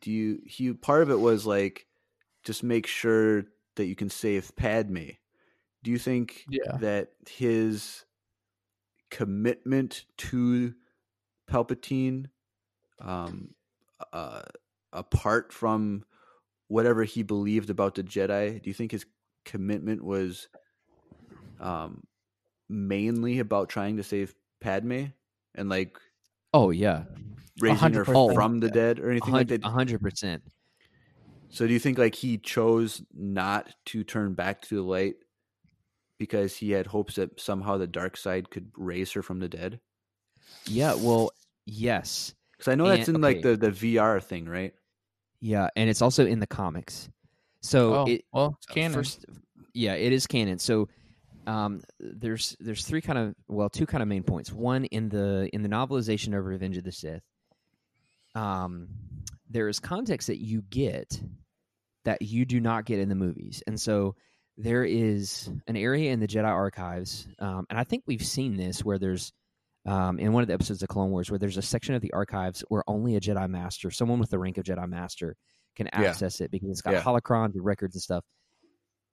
do 0.01 0.11
you 0.11 0.41
he 0.47 0.73
part 0.73 1.03
of 1.03 1.11
it 1.11 1.19
was 1.19 1.47
like 1.47 1.87
just 2.45 2.63
make 2.63 2.87
sure 2.87 3.45
that 3.77 3.87
you 3.87 3.97
can 3.97 4.11
save 4.11 4.55
padme 4.57 5.09
do 5.83 5.91
you 5.91 5.99
think 5.99 6.49
Yeah. 6.49 6.79
that 6.79 7.11
his 7.29 8.05
commitment 9.11 10.05
to 10.19 10.75
palpatine 11.51 12.27
um 13.01 13.55
uh 14.13 14.43
apart 14.93 15.53
from 15.53 16.05
whatever 16.69 17.05
he 17.05 17.23
believed 17.23 17.71
about 17.71 17.95
the 17.97 18.03
Jedi, 18.03 18.63
do 18.63 18.71
you 18.71 18.75
think 18.75 18.93
his 18.93 19.05
commitment 19.45 20.03
was 20.05 20.49
um 21.61 22.03
mainly 22.69 23.39
about 23.39 23.69
trying 23.69 23.97
to 23.97 24.03
save 24.03 24.35
Padme 24.61 25.07
and 25.55 25.69
like 25.69 25.99
oh 26.55 26.71
yeah, 26.71 27.05
raising 27.61 27.95
her 27.95 28.05
from 28.05 28.61
the 28.61 28.71
dead 28.71 29.01
or 29.01 29.11
anything 29.11 29.33
like 29.33 29.49
that? 29.49 29.65
a 29.65 29.69
hundred 29.71 30.01
percent. 30.01 30.43
So 31.51 31.67
do 31.67 31.73
you 31.73 31.79
think 31.79 31.97
like 31.99 32.15
he 32.15 32.37
chose 32.39 33.01
not 33.15 33.75
to 33.87 34.05
turn 34.05 34.35
back 34.35 34.61
to 34.63 34.75
the 34.77 34.83
light 34.83 35.15
because 36.19 36.55
he 36.55 36.73
had 36.73 36.87
hopes 36.87 37.15
that 37.15 37.41
somehow 37.41 37.79
the 37.79 37.87
dark 37.87 38.17
side 38.19 38.51
could 38.51 38.71
raise 38.77 39.13
her 39.13 39.23
from 39.23 39.39
the 39.41 39.49
dead? 39.49 39.81
Yeah, 40.67 40.95
well, 40.95 41.31
yes, 41.65 42.35
Because 42.53 42.69
I 42.71 42.75
know 42.75 42.87
that's 42.89 43.09
And- 43.09 43.17
in 43.17 43.23
like 43.23 43.41
the 43.43 43.57
the 43.57 43.71
VR 43.71 44.23
thing, 44.23 44.47
right? 44.47 44.75
Yeah, 45.41 45.69
and 45.77 45.89
it's 45.89 46.03
also 46.03 46.27
in 46.27 46.41
the 46.41 46.47
comics. 46.47 47.09
So 47.61 47.95
oh, 47.95 48.05
it 48.07 48.25
well, 48.33 48.57
it's 48.59 48.67
canon. 48.67 48.93
first, 48.93 49.25
yeah, 49.75 49.95
it 49.95 50.13
is 50.13 50.27
canon. 50.27 50.59
So 50.59 50.89
um, 51.47 51.83
there's 51.99 52.57
there's 52.61 52.85
three 52.85 53.01
kind 53.01 53.19
of 53.19 53.35
well, 53.49 53.69
two 53.69 53.87
kind 53.87 54.03
of 54.03 54.09
main 54.09 54.23
points. 54.23 54.53
One 54.53 54.85
in 54.87 55.09
the 55.09 55.49
in 55.53 55.63
the 55.63 55.69
novelization 55.69 56.37
of 56.37 56.45
Revenge 56.45 56.77
of 56.77 56.85
the 56.85 56.93
Sith, 56.93 57.23
um, 58.35 58.89
there 59.49 59.69
is 59.69 59.81
context 59.81 60.29
that 60.29 60.39
you 60.39 60.63
get 60.63 61.21
that 62.05 62.23
you 62.23 62.45
do 62.45 62.61
not 62.61 62.85
get 62.85 62.99
in 62.99 63.09
the 63.09 63.15
movies, 63.15 63.63
and 63.67 63.81
so 63.81 64.15
there 64.57 64.85
is 64.85 65.51
an 65.69 65.77
area 65.77 66.13
in 66.13 66.21
the 66.21 66.27
Jedi 66.27 66.45
archives, 66.45 67.29
um, 67.39 67.67
and 67.71 67.79
I 67.79 67.85
think 67.85 68.05
we've 68.07 68.25
seen 68.25 68.57
this 68.57 68.85
where 68.85 68.99
there's 68.99 69.33
um, 69.87 70.19
in 70.19 70.33
one 70.33 70.43
of 70.43 70.49
the 70.49 70.55
episodes 70.55 70.83
of 70.83 70.89
Clone 70.89 71.11
Wars 71.11 71.31
where 71.31 71.39
there's 71.39 71.57
a 71.57 71.63
section 71.63 71.95
of 71.95 72.03
the 72.03 72.13
archives 72.13 72.63
where 72.69 72.85
only 72.87 73.17
a 73.17 73.21
Jedi 73.21 73.49
Master, 73.49 73.91
someone 73.91 74.19
with 74.19 74.31
the 74.31 74.39
rank 74.39 74.59
of 74.59 74.65
Jedi 74.65 74.89
Master, 74.89 75.37
can 75.77 75.89
Yeah. 75.93 76.11
access 76.11 76.41
it 76.41 76.51
because 76.51 76.71
it's 76.71 76.83
got 76.83 76.95
Yeah. 76.95 77.03
holocrons 77.03 77.55
and 77.55 77.65
records 77.65 77.95
and 77.95 78.03
stuff. 78.03 78.25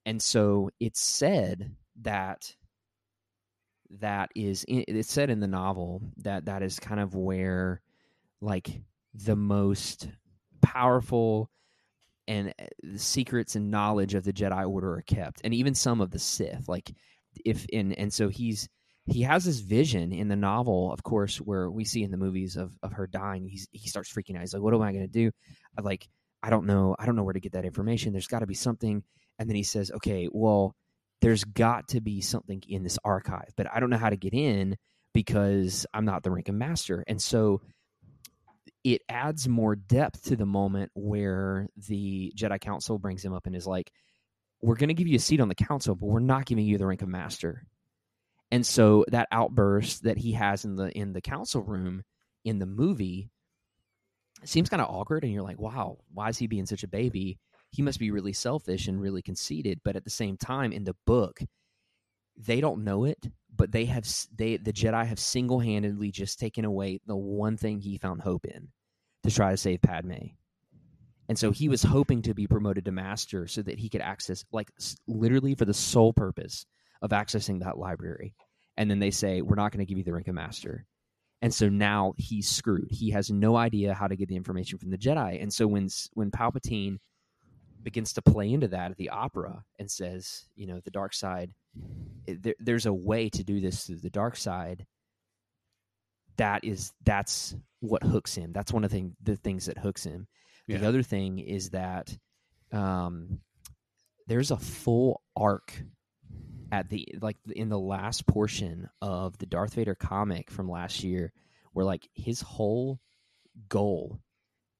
And 0.06 0.21
so 0.21 0.69
it's 0.80 0.99
said 0.99 1.75
that 2.01 2.56
that 3.99 4.30
is 4.36 4.63
in, 4.65 4.84
it's 4.88 5.12
said 5.12 5.30
in 5.30 5.39
the 5.39 5.47
novel 5.47 6.01
that 6.17 6.45
that 6.45 6.63
is 6.63 6.80
kind 6.80 6.99
of 6.99 7.15
where 7.15 7.82
like 8.41 8.82
the 9.13 9.36
most 9.36 10.10
powerful 10.62 11.49
and 12.28 12.54
uh, 12.60 12.65
the 12.82 12.97
secrets 12.99 13.56
and 13.56 13.69
knowledge 13.69 14.15
of 14.15 14.23
the 14.23 14.34
Jedi 14.34 14.67
Order 14.67 14.95
are 14.95 15.01
kept, 15.04 15.41
and 15.43 15.54
even 15.54 15.75
some 15.75 16.01
of 16.01 16.10
the 16.12 16.19
Sith. 16.19 16.67
Like 16.67 16.91
if 17.45 17.65
in 17.67 17.93
and 17.93 18.12
so 18.12 18.30
he's 18.30 18.67
he 19.08 19.22
has 19.22 19.46
this 19.46 19.60
vision 19.60 20.12
in 20.12 20.28
the 20.28 20.36
novel, 20.36 20.91
of 20.91 21.04
course, 21.04 21.38
where 21.38 21.70
we 21.70 21.86
see 21.86 22.04
in 22.04 22.12
the 22.12 22.18
movies 22.18 22.56
of 22.56 22.78
of 22.82 22.94
her 22.94 23.08
dying. 23.08 23.48
He's 23.48 23.68
he 23.72 23.88
starts 23.88 24.12
freaking 24.12 24.36
out. 24.36 24.41
He's 24.41 24.54
like, 24.54 24.63
"What 24.63 24.74
am 24.74 24.82
I 24.82 24.91
going 24.91 25.06
to 25.06 25.12
do?" 25.12 25.32
I 25.78 25.82
like 25.82 26.08
I 26.41 26.50
don't 26.50 26.65
know. 26.65 26.96
I 26.98 27.06
don't 27.06 27.15
know 27.15 27.24
where 27.24 27.34
to 27.34 27.39
get 27.39 27.54
that 27.54 27.65
information. 27.65 28.13
There's 28.13 28.28
got 28.28 28.39
to 28.39 28.48
be 28.48 28.56
something. 28.56 29.04
And 29.38 29.50
then 29.50 29.56
he 29.56 29.63
says, 29.63 29.91
"Okay, 29.91 30.28
well, 30.32 30.76
there's 31.22 31.44
got 31.44 31.89
to 31.89 32.02
be 32.02 32.22
something 32.22 32.63
in 32.68 32.84
this 32.84 32.98
archive, 33.04 33.50
but 33.56 33.68
I 33.72 33.80
don't 33.80 33.89
know 33.89 33.98
how 33.98 34.10
to 34.10 34.18
get 34.18 34.34
in 34.34 34.76
because 35.13 35.86
I'm 35.94 36.06
not 36.06 36.24
the 36.24 36.32
rank 36.32 36.50
of 36.50 36.56
master." 36.56 37.04
And 37.08 37.22
so 37.22 37.62
it 38.84 39.02
adds 39.10 39.48
more 39.48 39.76
depth 39.76 40.24
to 40.26 40.36
the 40.36 40.46
moment 40.46 40.91
where 40.94 41.68
the 41.88 42.32
Jedi 42.38 42.62
Council 42.62 43.00
brings 43.00 43.26
him 43.26 43.34
up 43.34 43.48
and 43.48 43.56
is 43.56 43.65
like, 43.65 43.91
we're 44.62 44.76
going 44.76 44.89
to 44.89 44.94
give 44.94 45.08
you 45.08 45.15
a 45.15 45.20
seat 45.20 45.39
on 45.39 45.50
the 45.50 45.56
council, 45.56 45.96
but 45.96 46.06
we're 46.06 46.20
not 46.20 46.46
giving 46.46 46.65
you 46.65 46.78
the 46.78 46.86
rank 46.86 47.02
of 47.02 47.08
master. 47.08 47.65
And 48.51 48.65
so 48.65 49.05
that 49.10 49.27
outburst 49.31 50.03
that 50.03 50.17
he 50.17 50.34
has 50.34 50.65
in 50.65 50.75
the 50.75 50.95
in 50.97 51.13
the 51.13 51.21
council 51.21 51.62
room 51.62 52.03
in 52.43 52.60
the 52.60 52.65
movie 52.65 53.29
seems 54.43 54.69
kind 54.69 54.81
of 54.81 54.89
awkward 54.89 55.23
and 55.23 55.34
you're 55.34 55.43
like, 55.43 55.60
"Wow, 55.60 55.97
why 56.13 56.29
is 56.29 56.38
he 56.38 56.47
being 56.47 56.65
such 56.65 56.84
a 56.84 56.88
baby?" 56.88 57.39
He 57.71 57.81
must 57.81 57.99
be 57.99 58.12
really 58.12 58.34
selfish 58.34 58.88
and 58.88 59.01
really 59.01 59.21
conceited, 59.21 59.81
but 59.84 59.95
at 59.95 60.03
the 60.05 60.10
same 60.10 60.38
time 60.38 60.71
in 60.71 60.84
the 60.86 60.95
book 61.05 61.41
they 62.38 62.62
don't 62.62 62.84
know 62.84 63.05
it, 63.05 63.27
but 63.55 63.71
they 63.71 63.86
have 63.86 64.08
they 64.36 64.58
the 64.58 64.73
Jedi 64.73 65.05
have 65.05 65.19
single-handedly 65.19 66.12
just 66.12 66.39
taken 66.39 66.65
away 66.65 66.99
the 67.05 67.15
one 67.15 67.58
thing 67.58 67.79
he 67.79 67.97
found 67.97 68.21
hope 68.21 68.45
in 68.45 68.69
to 69.23 69.31
try 69.31 69.51
to 69.51 69.58
save 69.58 69.81
Padme. 69.81 70.36
And 71.27 71.39
so 71.39 71.51
he 71.51 71.69
was 71.69 71.81
hoping 71.81 72.21
to 72.23 72.34
be 72.34 72.45
promoted 72.47 72.86
to 72.86 72.91
master 72.91 73.47
so 73.47 73.62
that 73.63 73.79
he 73.79 73.89
could 73.89 74.01
access, 74.01 74.45
like, 74.51 74.69
literally 75.08 75.55
for 75.55 75.65
the 75.65 75.73
sole 75.73 76.13
purpose 76.13 76.65
of 77.01 77.12
accessing 77.12 77.62
that 77.62 77.77
library. 77.77 78.34
And 78.77 78.89
then 78.89 78.99
they 78.99 79.12
say, 79.12 79.41
We're 79.41 79.55
not 79.55 79.71
going 79.71 79.86
to 79.86 79.89
give 79.89 79.97
you 79.97 80.03
the 80.03 80.13
rank 80.13 80.27
of 80.27 80.36
master. 80.36 80.86
And 81.41 81.53
so 81.53 81.69
now 81.69 82.13
he's 82.17 82.49
screwed. 82.49 82.88
He 82.89 83.12
has 83.12 83.29
no 83.29 83.55
idea 83.55 83.93
how 83.93 84.08
to 84.08 84.15
get 84.15 84.29
the 84.29 84.36
information 84.36 84.79
from 84.79 84.89
the 84.89 84.97
Jedi. 84.97 85.41
And 85.41 85.53
so 85.53 85.67
when 85.67 85.89
when 86.13 86.31
Palpatine 86.31 86.97
begins 87.84 88.13
to 88.13 88.21
play 88.21 88.51
into 88.51 88.67
that 88.69 88.91
at 88.91 88.97
the 88.97 89.10
opera 89.10 89.63
and 89.77 89.89
says, 89.89 90.45
you 90.55 90.65
know, 90.65 90.79
the 90.84 90.91
dark 90.91 91.13
side, 91.13 91.51
there, 92.27 92.55
there's 92.60 92.88
a 92.88 92.93
way 92.93 93.29
to 93.29 93.43
do 93.43 93.62
this 93.62 93.86
through 93.86 93.99
the 93.99 94.10
dark 94.10 94.36
side. 94.36 94.86
That 96.38 96.63
is 96.63 96.91
that's 97.03 97.55
what 97.79 98.03
hooks 98.03 98.36
him. 98.36 98.51
That's 98.51 98.73
one 98.73 98.84
of 98.84 98.89
the, 98.89 98.97
thing, 98.97 99.15
the 99.21 99.36
things 99.36 99.67
that 99.67 99.77
hooks 99.77 100.03
him. 100.03 100.27
The 100.79 100.88
other 100.88 101.03
thing 101.03 101.39
is 101.39 101.69
that 101.69 102.17
um, 102.71 103.39
there's 104.27 104.51
a 104.51 104.58
full 104.58 105.21
arc 105.36 105.73
at 106.71 106.89
the 106.89 107.08
like 107.21 107.38
in 107.56 107.69
the 107.69 107.80
last 107.80 108.25
portion 108.28 108.89
of 109.01 109.38
the 109.38 109.45
Darth 109.45 109.75
Vader 109.75 109.95
comic 109.95 110.49
from 110.51 110.69
last 110.69 111.04
year, 111.04 111.32
where 111.73 111.86
like 111.86 112.10
his 112.13 112.41
whole 112.41 112.99
goal 113.69 114.19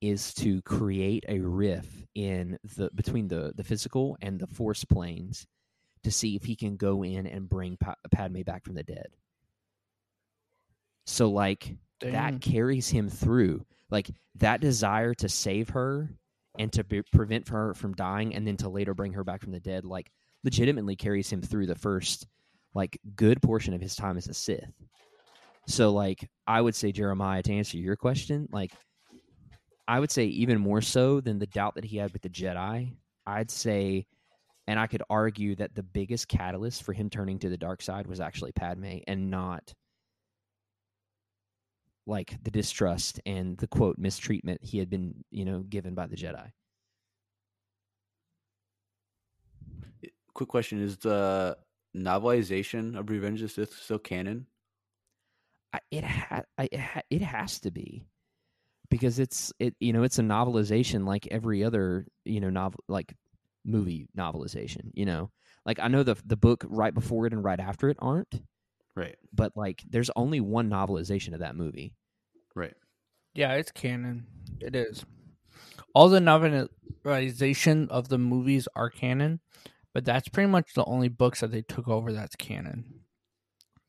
is 0.02 0.34
to 0.36 0.62
create 0.62 1.26
a 1.28 1.39
riff 1.39 1.88
in 2.13 2.58
the 2.76 2.89
between 2.93 3.28
the 3.28 3.54
the 3.56 3.63
physical 3.63 4.17
and 4.21 4.39
the 4.39 4.48
force 4.48 4.84
planes 4.84 5.48
to 6.04 6.12
see 6.12 6.36
if 6.36 6.43
he 6.43 6.56
can 6.56 6.78
go 6.78 7.04
in 7.04 7.26
and 7.26 7.50
bring 7.50 7.78
pa- 7.78 7.95
Padme 8.12 8.41
back 8.41 8.63
from 8.63 8.76
the 8.76 8.84
dead. 8.84 9.08
So 11.06 11.30
like 11.30 11.76
Dang. 12.00 12.12
that 12.12 12.41
carries 12.41 12.89
him 12.89 13.10
through 13.10 13.65
like 13.89 14.10
that 14.36 14.62
desire 14.62 15.13
to 15.15 15.30
save 15.30 15.69
her 15.69 16.10
and 16.58 16.71
to 16.74 16.84
be, 16.84 17.02
prevent 17.13 17.50
her 17.50 17.74
from 17.74 17.93
dying 17.93 18.36
and 18.36 18.48
then 18.48 18.58
to 18.58 18.69
later 18.69 18.93
bring 18.93 19.13
her 19.13 19.24
back 19.24 19.41
from 19.41 19.52
the 19.52 19.60
dead 19.60 19.86
like 19.86 20.12
legitimately 20.45 20.95
carries 20.95 21.29
him 21.29 21.41
through 21.41 21.65
the 21.65 21.75
first 21.75 22.27
like 22.73 22.99
good 23.15 23.41
portion 23.41 23.73
of 23.73 23.81
his 23.81 23.95
time 23.95 24.15
as 24.15 24.27
a 24.27 24.34
sith. 24.34 24.71
So 25.67 25.91
like 25.91 26.29
i 26.47 26.62
would 26.62 26.75
say 26.75 26.91
jeremiah 26.91 27.41
to 27.41 27.53
answer 27.53 27.77
your 27.77 27.95
question 27.95 28.47
like 28.51 28.71
i 29.88 29.99
would 29.99 30.12
say 30.12 30.25
even 30.25 30.60
more 30.60 30.81
so 30.81 31.19
than 31.19 31.39
the 31.39 31.47
doubt 31.47 31.75
that 31.75 31.86
he 31.86 31.97
had 31.97 32.12
with 32.13 32.21
the 32.21 32.29
jedi 32.29 32.95
i'd 33.27 33.51
say 33.51 34.05
and 34.67 34.79
i 34.79 34.88
could 34.88 35.03
argue 35.10 35.55
that 35.55 35.73
the 35.75 35.84
biggest 35.84 36.27
catalyst 36.27 36.84
for 36.84 36.93
him 36.93 37.10
turning 37.10 37.39
to 37.39 37.49
the 37.49 37.58
dark 37.58 37.81
side 37.81 38.08
was 38.08 38.19
actually 38.19 38.51
padme 38.51 38.97
and 39.08 39.29
not 39.29 39.73
like 42.08 42.38
the 42.43 42.51
distrust 42.51 43.19
and 43.25 43.58
the 43.58 43.67
quote 43.67 43.97
mistreatment 43.97 44.60
he 44.63 44.77
had 44.77 44.89
been 44.89 45.15
you 45.31 45.45
know 45.45 45.60
given 45.62 45.95
by 45.95 46.05
the 46.05 46.15
jedi 46.15 46.47
Quick 50.36 50.50
question: 50.50 50.80
Is 50.82 50.98
the 50.98 51.58
novelization 51.98 52.95
of 52.98 53.10
Revenge 53.10 53.41
of 53.41 53.48
the 53.56 53.65
Sith 53.65 53.74
still 53.82 53.98
canon? 53.98 54.45
I, 55.74 55.80
it 55.91 56.04
ha- 56.04 56.43
I, 56.58 56.69
it, 56.71 56.80
ha- 56.80 57.02
it 57.10 57.21
has 57.24 57.60
to 57.62 57.71
be 57.71 58.06
because 58.89 59.17
it's 59.19 59.52
it 59.60 59.76
you 59.80 59.91
know 59.91 60.04
it's 60.04 60.19
a 60.19 60.24
novelization 60.24 61.06
like 61.06 61.28
every 61.32 61.63
other 61.63 62.06
you 62.24 62.39
know 62.39 62.50
novel 62.50 62.80
like 62.88 63.13
movie 63.65 64.08
novelization 64.17 64.91
you 64.93 65.06
know 65.06 65.32
like 65.65 65.80
i 65.80 65.88
know 65.88 66.04
the 66.04 66.15
the 66.26 66.38
book 66.38 66.63
right 66.69 66.93
before 66.93 67.26
it 67.26 67.34
and 67.34 67.43
right 67.43 67.60
after 67.60 67.89
it 67.89 67.98
aren't 68.00 68.41
Right. 68.95 69.17
but 69.34 69.52
like 69.58 69.84
there's 69.89 70.12
only 70.15 70.39
one 70.39 70.69
novelization 70.69 71.34
of 71.34 71.39
that 71.39 71.56
movie 71.58 71.93
Right. 72.54 72.76
Yeah, 73.34 73.54
it's 73.56 73.71
canon. 73.71 74.28
It 74.62 74.76
is. 74.78 75.04
All 75.93 76.08
the 76.08 76.19
novelization 76.19 77.89
of 77.89 78.08
the 78.08 78.17
movies 78.17 78.67
are 78.78 78.89
canon, 78.89 79.41
but 79.95 80.03
that's 80.03 80.27
pretty 80.27 80.49
much 80.49 80.73
the 80.73 80.84
only 80.84 81.08
books 81.08 81.39
that 81.39 81.51
they 81.51 81.62
took 81.62 81.88
over 81.88 82.12
that's 82.12 82.36
canon. 82.36 82.84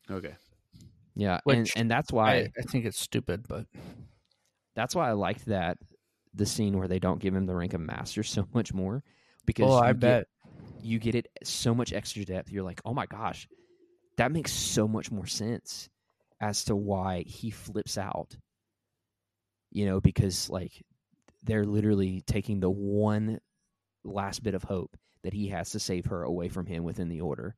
Okay. 0.09 0.37
yeah 1.17 1.41
and 1.45 1.63
Which 1.63 1.73
and 1.75 1.91
that's 1.91 2.13
why 2.13 2.35
I, 2.35 2.53
I 2.57 2.63
think 2.63 2.85
it's 2.85 2.99
stupid, 2.99 3.45
but 3.49 3.67
that's 4.77 4.95
why 4.95 5.09
i 5.09 5.13
liked 5.13 5.47
that 5.47 5.79
the 6.33 6.47
scene 6.47 6.79
where 6.79 6.87
they 6.87 7.01
don't 7.01 7.19
give 7.19 7.35
him 7.35 7.47
the 7.47 7.57
rank 7.57 7.75
of 7.75 7.81
master 7.81 8.23
so 8.23 8.47
much 8.55 8.73
more 8.73 9.03
because 9.47 9.69
oh, 9.69 9.79
I 9.79 9.89
get- 9.89 10.01
bet. 10.01 10.27
you 10.81 11.01
get 11.01 11.17
it 11.17 11.27
so 11.43 11.75
much 11.75 11.93
extra 11.93 12.25
depth. 12.25 12.53
You're 12.53 12.63
like, 12.63 12.81
oh 12.85 12.95
my 12.95 13.07
gosh, 13.07 13.49
that 14.17 14.31
makes 14.31 14.53
so 14.53 14.87
much 14.87 15.11
more 15.11 15.27
sense 15.27 15.89
as 16.41 16.67
to 16.67 16.77
why 16.77 17.25
he 17.27 17.51
flips 17.51 17.99
out. 17.99 18.37
You 19.73 19.87
know, 19.87 20.01
because 20.01 20.49
like 20.49 20.85
they're 21.43 21.65
literally 21.65 22.23
taking 22.29 22.61
the 22.61 22.71
one 22.71 23.41
last 24.05 24.45
bit 24.45 24.55
of 24.55 24.63
hope 24.63 24.97
that 25.27 25.35
he 25.35 25.49
has 25.49 25.71
to 25.71 25.81
save 25.81 26.07
her 26.07 26.23
away 26.23 26.49
from 26.49 26.67
him 26.67 26.85
within 26.85 27.09
the 27.09 27.21
order. 27.21 27.57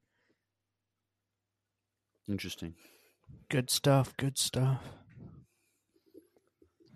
Interesting. 2.28 2.74
Good 3.50 3.70
stuff. 3.70 4.16
Good 4.16 4.38
stuff. 4.38 4.82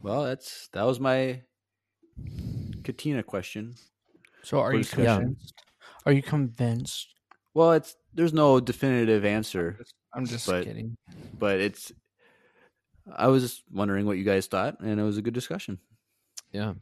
Well, 0.02 0.24
that's 0.24 0.68
that 0.72 0.84
was 0.84 0.98
my 0.98 1.42
cantina 2.84 3.22
question. 3.22 3.74
So, 4.42 4.58
are 4.60 4.70
For 4.70 4.76
you 4.76 4.82
discussion. 4.82 5.06
convinced? 5.20 5.54
Are 6.06 6.12
you 6.12 6.22
convinced? 6.22 7.14
Well, 7.54 7.72
it's 7.72 7.94
there's 8.14 8.32
no 8.32 8.60
definitive 8.60 9.24
answer, 9.24 9.78
I'm 10.14 10.26
just 10.26 10.46
But- 10.46 10.64
kidding. 10.64 10.96
but 11.38 11.60
it's. 11.60 11.92
I 13.14 13.26
was 13.28 13.42
just 13.42 13.62
wondering 13.70 14.06
what 14.06 14.16
you 14.16 14.24
guys 14.24 14.46
thought, 14.46 14.78
and 14.80 14.98
it 14.98 15.02
was 15.02 15.18
a 15.18 15.22
good 15.22 15.34
discussion. 15.34 15.78
Yeah. 16.52 16.74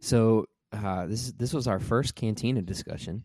So 0.00 0.46
uh, 0.72 1.06
this 1.06 1.32
this 1.32 1.52
was 1.52 1.66
our 1.66 1.80
first 1.80 2.14
cantina 2.14 2.62
discussion, 2.62 3.24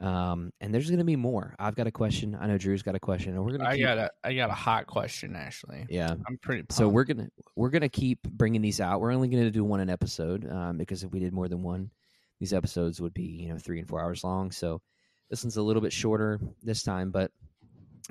um, 0.00 0.50
and 0.60 0.72
there's 0.72 0.88
going 0.88 0.98
to 0.98 1.04
be 1.04 1.16
more. 1.16 1.54
I've 1.58 1.74
got 1.74 1.86
a 1.86 1.90
question. 1.90 2.36
I 2.40 2.46
know 2.46 2.56
Drew's 2.56 2.82
got 2.82 2.94
a 2.94 3.00
question, 3.00 3.34
and 3.34 3.44
we're 3.44 3.58
going 3.58 3.60
to. 3.60 3.68
I 3.68 3.78
got 3.78 3.98
a 3.98 4.10
I 4.24 4.34
got 4.34 4.48
a 4.48 4.54
hot 4.54 4.86
question 4.86 5.36
actually. 5.36 5.86
Yeah. 5.90 6.14
I'm 6.26 6.38
pretty. 6.38 6.62
Pumped. 6.62 6.72
So 6.72 6.88
we're 6.88 7.04
gonna 7.04 7.28
we're 7.54 7.70
gonna 7.70 7.88
keep 7.88 8.22
bringing 8.22 8.62
these 8.62 8.80
out. 8.80 9.00
We're 9.00 9.12
only 9.12 9.28
gonna 9.28 9.50
do 9.50 9.62
one 9.62 9.80
an 9.80 9.90
episode 9.90 10.50
um, 10.50 10.78
because 10.78 11.04
if 11.04 11.12
we 11.12 11.20
did 11.20 11.34
more 11.34 11.48
than 11.48 11.62
one, 11.62 11.90
these 12.38 12.54
episodes 12.54 13.00
would 13.00 13.12
be 13.12 13.24
you 13.24 13.48
know 13.50 13.58
three 13.58 13.78
and 13.78 13.88
four 13.88 14.00
hours 14.00 14.24
long. 14.24 14.50
So 14.50 14.80
this 15.28 15.44
one's 15.44 15.58
a 15.58 15.62
little 15.62 15.82
bit 15.82 15.92
shorter 15.92 16.40
this 16.62 16.82
time, 16.82 17.10
but 17.10 17.30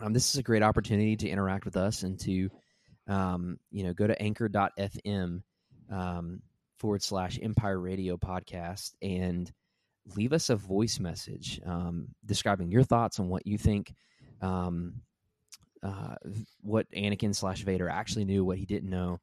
um, 0.01 0.13
this 0.13 0.29
is 0.29 0.39
a 0.39 0.43
great 0.43 0.63
opportunity 0.63 1.15
to 1.17 1.27
interact 1.27 1.65
with 1.65 1.75
us 1.75 2.03
and 2.03 2.19
to 2.19 2.49
um, 3.07 3.57
you 3.71 3.83
know 3.83 3.93
go 3.93 4.05
to 4.05 4.21
anchor.fm 4.21 5.41
um, 5.91 6.41
forward 6.77 7.01
slash 7.01 7.39
Empire 7.41 7.79
Radio 7.79 8.15
podcast 8.15 8.93
and 9.01 9.51
leave 10.15 10.33
us 10.33 10.49
a 10.49 10.55
voice 10.55 10.99
message 10.99 11.59
um, 11.65 12.07
describing 12.25 12.71
your 12.71 12.83
thoughts 12.83 13.19
on 13.19 13.29
what 13.29 13.45
you 13.45 13.57
think. 13.57 13.93
Um, 14.41 15.01
uh, 15.81 16.15
what 16.61 16.87
Anakin 16.91 17.33
slash 17.33 17.63
Vader 17.63 17.89
actually 17.89 18.25
knew, 18.25 18.43
what 18.43 18.57
he 18.57 18.65
didn't 18.65 18.89
know, 18.89 19.19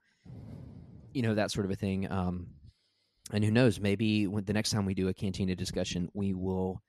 you 1.13 1.23
know, 1.23 1.35
that 1.35 1.51
sort 1.51 1.67
of 1.67 1.73
a 1.73 1.77
thing. 1.77 2.11
Um, 2.11 2.47
and 3.33 3.45
who 3.45 3.51
knows, 3.51 3.79
maybe 3.81 4.27
when, 4.27 4.45
the 4.45 4.53
next 4.53 4.71
time 4.71 4.87
we 4.87 4.95
do 4.95 5.09
a 5.09 5.15
cantina 5.15 5.55
discussion, 5.55 6.09
we 6.15 6.33
will 6.33 6.81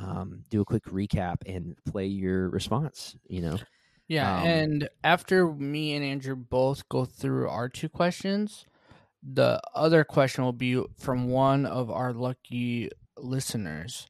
um, 0.00 0.44
do 0.50 0.60
a 0.60 0.64
quick 0.64 0.84
recap 0.84 1.36
and 1.46 1.76
play 1.88 2.06
your 2.06 2.50
response. 2.50 3.16
You 3.28 3.42
know, 3.42 3.58
Yeah, 4.08 4.40
Um, 4.40 4.46
and 4.46 4.88
after 5.02 5.52
me 5.52 5.94
and 5.94 6.04
Andrew 6.04 6.36
both 6.36 6.88
go 6.88 7.04
through 7.04 7.48
our 7.48 7.68
two 7.68 7.88
questions, 7.88 8.66
the 9.22 9.60
other 9.74 10.04
question 10.04 10.44
will 10.44 10.52
be 10.52 10.80
from 10.98 11.28
one 11.28 11.66
of 11.66 11.90
our 11.90 12.12
lucky 12.12 12.90
listeners. 13.18 14.06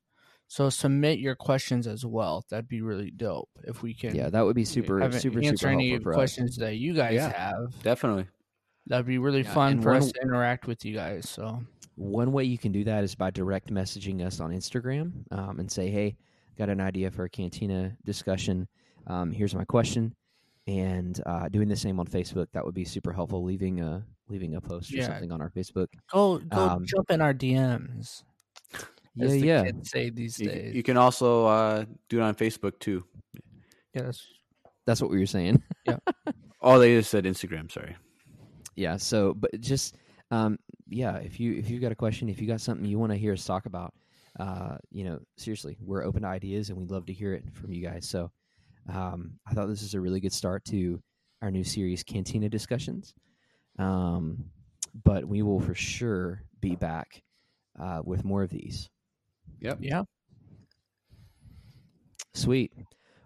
So 0.49 0.71
submit 0.71 1.19
your 1.19 1.35
questions 1.35 1.87
as 1.89 2.07
well. 2.07 2.45
That'd 2.51 2.69
be 2.69 2.81
really 2.81 3.11
dope 3.11 3.49
if 3.65 3.83
we 3.83 3.95
can. 3.95 4.15
yeah, 4.15 4.31
that 4.31 4.43
would 4.45 4.55
be 4.55 4.65
super, 4.65 5.01
have- 5.01 5.21
super, 5.21 5.39
answer 5.41 5.57
super 5.57 5.73
any 5.73 5.91
helpful 5.91 6.05
for 6.05 6.13
us. 6.13 6.17
questions 6.17 6.57
that 6.59 6.77
you 6.77 6.95
guys 6.95 7.15
Yeah. 7.15 7.33
have. 7.37 7.83
Definitely. 7.83 8.27
That'd 8.87 9.07
be 9.07 9.19
really 9.19 9.43
Yeah, 9.43 9.53
fun 9.55 9.73
and 9.73 9.83
for 9.83 9.89
one- 9.91 9.99
us 9.99 10.13
to 10.13 10.21
interact 10.23 10.67
with 10.69 10.85
you 10.85 10.95
guys. 10.95 11.29
So 11.29 11.65
One 11.97 12.33
way 12.33 12.45
you 12.45 12.59
can 12.59 12.71
do 12.73 12.85
that 12.85 13.03
is 13.05 13.15
by 13.15 13.31
direct 13.31 13.71
messaging 13.73 14.25
us 14.25 14.39
on 14.39 14.51
Instagram 14.53 15.25
um, 15.33 15.59
and 15.59 15.71
say, 15.73 15.89
"Hey, 15.91 16.17
got 16.59 16.69
an 16.69 16.79
idea 16.81 17.11
for 17.11 17.25
a 17.25 17.29
cantina 17.31 17.97
discussion. 18.05 18.69
Um, 19.07 19.33
here's 19.33 19.55
my 19.55 19.65
question." 19.65 20.15
And 20.69 21.19
uh, 21.25 21.49
doing 21.49 21.69
the 21.69 21.77
same 21.77 21.99
on 21.99 22.07
Facebook 22.07 22.49
that 22.53 22.65
would 22.67 22.75
be 22.75 22.85
super 22.85 23.13
helpful. 23.13 23.43
Leaving 23.43 23.81
a 23.81 24.05
leaving 24.29 24.55
a 24.57 24.61
post 24.61 24.93
or 24.95 25.03
something 25.03 25.33
on 25.33 25.41
our 25.41 25.49
Facebook. 25.51 25.87
go 26.13 26.39
go 26.39 26.57
Um, 26.69 26.85
jump 26.85 27.11
in 27.11 27.21
our 27.23 27.33
DMs. 27.33 28.23
Yeah, 29.17 29.33
yeah. 29.33 29.65
kids 29.65 29.91
say 29.91 30.11
these 30.11 30.39
You, 30.39 30.49
days. 30.49 30.75
you 30.75 30.83
can 30.83 30.97
also 30.97 31.47
uh, 31.47 31.85
do 32.09 32.19
it 32.19 32.23
on 32.23 32.35
Facebook 32.35 32.79
too. 32.79 33.05
yes. 33.95 34.23
That's 34.87 35.01
what 35.01 35.11
we 35.11 35.19
were 35.19 35.27
saying. 35.27 35.63
Yeah. 35.85 35.97
oh, 36.61 36.79
they 36.79 36.97
just 36.97 37.11
said 37.11 37.25
Instagram. 37.25 37.71
Sorry. 37.73 37.97
yeah. 38.77 38.97
So, 38.99 39.35
but 39.35 39.61
just 39.61 39.97
um, 40.31 40.59
yeah, 40.89 41.17
if 41.17 41.41
you 41.41 41.55
if 41.55 41.69
you've 41.71 41.81
got 41.83 41.91
a 41.93 41.97
question, 41.97 42.29
if 42.29 42.41
you 42.41 42.47
got 42.47 42.61
something 42.61 42.87
you 42.87 42.99
want 42.99 43.11
to 43.13 43.19
hear 43.19 43.33
us 43.33 43.45
talk 43.45 43.67
about, 43.67 43.93
uh, 44.39 44.77
you 44.93 45.03
know, 45.05 45.19
seriously, 45.39 45.77
we're 45.81 46.05
open 46.05 46.23
to 46.23 46.29
ideas 46.29 46.69
and 46.69 46.79
we'd 46.79 46.91
love 46.93 47.07
to 47.07 47.13
hear 47.13 47.33
it 47.35 47.45
from 47.53 47.73
you 47.73 47.83
guys. 47.83 48.09
So, 48.09 48.31
um, 48.93 49.33
I 49.49 49.55
thought 49.55 49.67
this 49.67 49.83
is 49.83 49.95
a 49.95 50.01
really 50.01 50.21
good 50.21 50.33
start 50.33 50.65
to 50.67 51.03
our 51.43 51.51
new 51.51 51.65
series, 51.65 52.05
Cantina 52.05 52.49
Discussions. 52.49 53.13
Um, 53.79 54.45
but 55.05 55.27
we 55.27 55.43
will 55.43 55.61
for 55.61 55.75
sure 55.75 56.43
be 56.61 56.77
back 56.77 57.23
uh, 57.81 58.03
with 58.05 58.25
more 58.25 58.43
of 58.45 58.51
these. 58.51 58.89
Yep. 59.61 59.79
Yeah. 59.81 60.03
Sweet. 62.35 62.73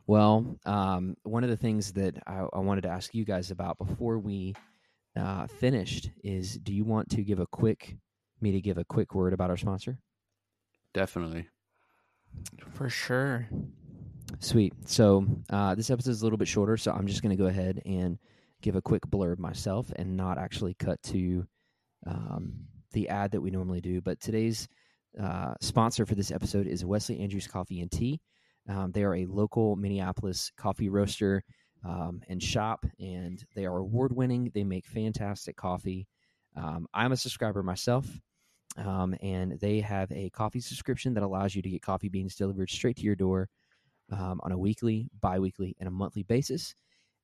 Well, 0.06 0.58
um, 0.64 1.16
one 1.22 1.44
of 1.44 1.50
the 1.50 1.56
things 1.56 1.92
that 1.92 2.16
I, 2.26 2.46
I 2.52 2.58
wanted 2.58 2.82
to 2.82 2.88
ask 2.88 3.14
you 3.14 3.24
guys 3.24 3.50
about 3.50 3.78
before 3.78 4.18
we 4.18 4.54
uh, 5.16 5.46
finished 5.46 6.10
is 6.22 6.58
do 6.58 6.72
you 6.72 6.84
want 6.84 7.10
to 7.10 7.22
give 7.22 7.40
a 7.40 7.46
quick, 7.46 7.96
me 8.40 8.52
to 8.52 8.60
give 8.60 8.78
a 8.78 8.84
quick 8.84 9.14
word 9.14 9.32
about 9.32 9.50
our 9.50 9.56
sponsor? 9.56 9.98
Definitely. 10.94 11.48
For 12.72 12.88
sure. 12.88 13.48
Sweet. 14.38 14.72
So 14.86 15.26
uh, 15.50 15.74
this 15.74 15.90
episode 15.90 16.10
is 16.10 16.22
a 16.22 16.24
little 16.24 16.38
bit 16.38 16.48
shorter, 16.48 16.76
so 16.76 16.92
I'm 16.92 17.06
just 17.06 17.22
going 17.22 17.36
to 17.36 17.42
go 17.42 17.48
ahead 17.48 17.82
and 17.84 18.18
give 18.62 18.76
a 18.76 18.82
quick 18.82 19.02
blurb 19.06 19.38
myself 19.38 19.90
and 19.96 20.16
not 20.16 20.38
actually 20.38 20.74
cut 20.74 21.02
to 21.04 21.46
um, 22.06 22.52
the 22.92 23.08
ad 23.08 23.32
that 23.32 23.40
we 23.40 23.50
normally 23.50 23.80
do. 23.80 24.00
But 24.00 24.20
today's 24.20 24.68
uh, 25.18 25.54
sponsor 25.60 26.06
for 26.06 26.14
this 26.14 26.30
episode 26.30 26.66
is 26.66 26.84
Wesley 26.84 27.20
Andrews 27.20 27.46
Coffee 27.46 27.80
and 27.80 27.90
Tea. 27.90 28.20
Um, 28.68 28.92
they 28.92 29.02
are 29.02 29.16
a 29.16 29.26
local 29.26 29.76
Minneapolis 29.76 30.52
coffee 30.56 30.88
roaster 30.88 31.42
um, 31.84 32.20
and 32.28 32.42
shop, 32.42 32.84
and 32.98 33.42
they 33.54 33.64
are 33.64 33.78
award 33.78 34.14
winning. 34.14 34.50
They 34.54 34.64
make 34.64 34.86
fantastic 34.86 35.56
coffee. 35.56 36.06
Um, 36.56 36.86
I'm 36.92 37.12
a 37.12 37.16
subscriber 37.16 37.62
myself. 37.62 38.06
Um, 38.76 39.16
and 39.20 39.58
they 39.60 39.80
have 39.80 40.12
a 40.12 40.30
coffee 40.30 40.60
subscription 40.60 41.14
that 41.14 41.24
allows 41.24 41.54
you 41.54 41.62
to 41.62 41.70
get 41.70 41.82
coffee 41.82 42.08
beans 42.08 42.36
delivered 42.36 42.70
straight 42.70 42.96
to 42.98 43.02
your 43.02 43.16
door 43.16 43.48
um, 44.12 44.40
on 44.44 44.52
a 44.52 44.58
weekly, 44.58 45.08
bi-weekly, 45.20 45.74
and 45.80 45.88
a 45.88 45.92
monthly 45.92 46.22
basis. 46.22 46.74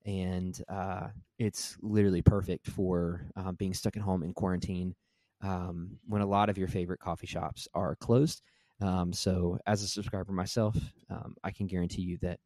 And 0.04 0.60
uh, 0.68 1.08
it's 1.38 1.76
literally 1.80 2.22
perfect 2.22 2.66
for 2.66 3.26
uh, 3.36 3.52
being 3.52 3.74
stuck 3.74 3.96
at 3.96 4.02
home 4.02 4.22
in 4.22 4.32
quarantine 4.32 4.94
um, 5.42 5.98
when 6.06 6.22
a 6.22 6.26
lot 6.26 6.48
of 6.48 6.58
your 6.58 6.68
favorite 6.68 7.00
coffee 7.00 7.26
shops 7.26 7.68
are 7.74 7.96
closed. 7.96 8.42
Um, 8.80 9.12
so, 9.12 9.58
as 9.66 9.82
a 9.82 9.88
subscriber 9.88 10.32
myself, 10.32 10.76
um, 11.10 11.34
I 11.42 11.50
can 11.50 11.66
guarantee 11.66 12.02
you 12.02 12.18
that 12.22 12.40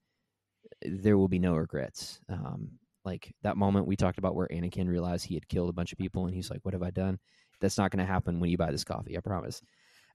there 0.82 1.18
will 1.18 1.28
be 1.28 1.38
no 1.38 1.54
regrets. 1.54 2.20
Um, 2.28 2.72
like 3.04 3.34
that 3.42 3.56
moment 3.56 3.86
we 3.86 3.96
talked 3.96 4.18
about 4.18 4.34
where 4.34 4.48
Anakin 4.48 4.88
realized 4.88 5.24
he 5.24 5.34
had 5.34 5.48
killed 5.48 5.70
a 5.70 5.74
bunch 5.74 5.92
of 5.92 5.98
people, 5.98 6.26
and 6.26 6.34
he's 6.34 6.50
like, 6.50 6.60
"What 6.62 6.74
have 6.74 6.82
I 6.82 6.90
done?" 6.90 7.18
That's 7.60 7.78
not 7.78 7.90
going 7.90 8.04
to 8.04 8.10
happen 8.10 8.40
when 8.40 8.50
you 8.50 8.56
buy 8.58 8.70
this 8.70 8.84
coffee. 8.84 9.16
I 9.16 9.20
promise. 9.20 9.60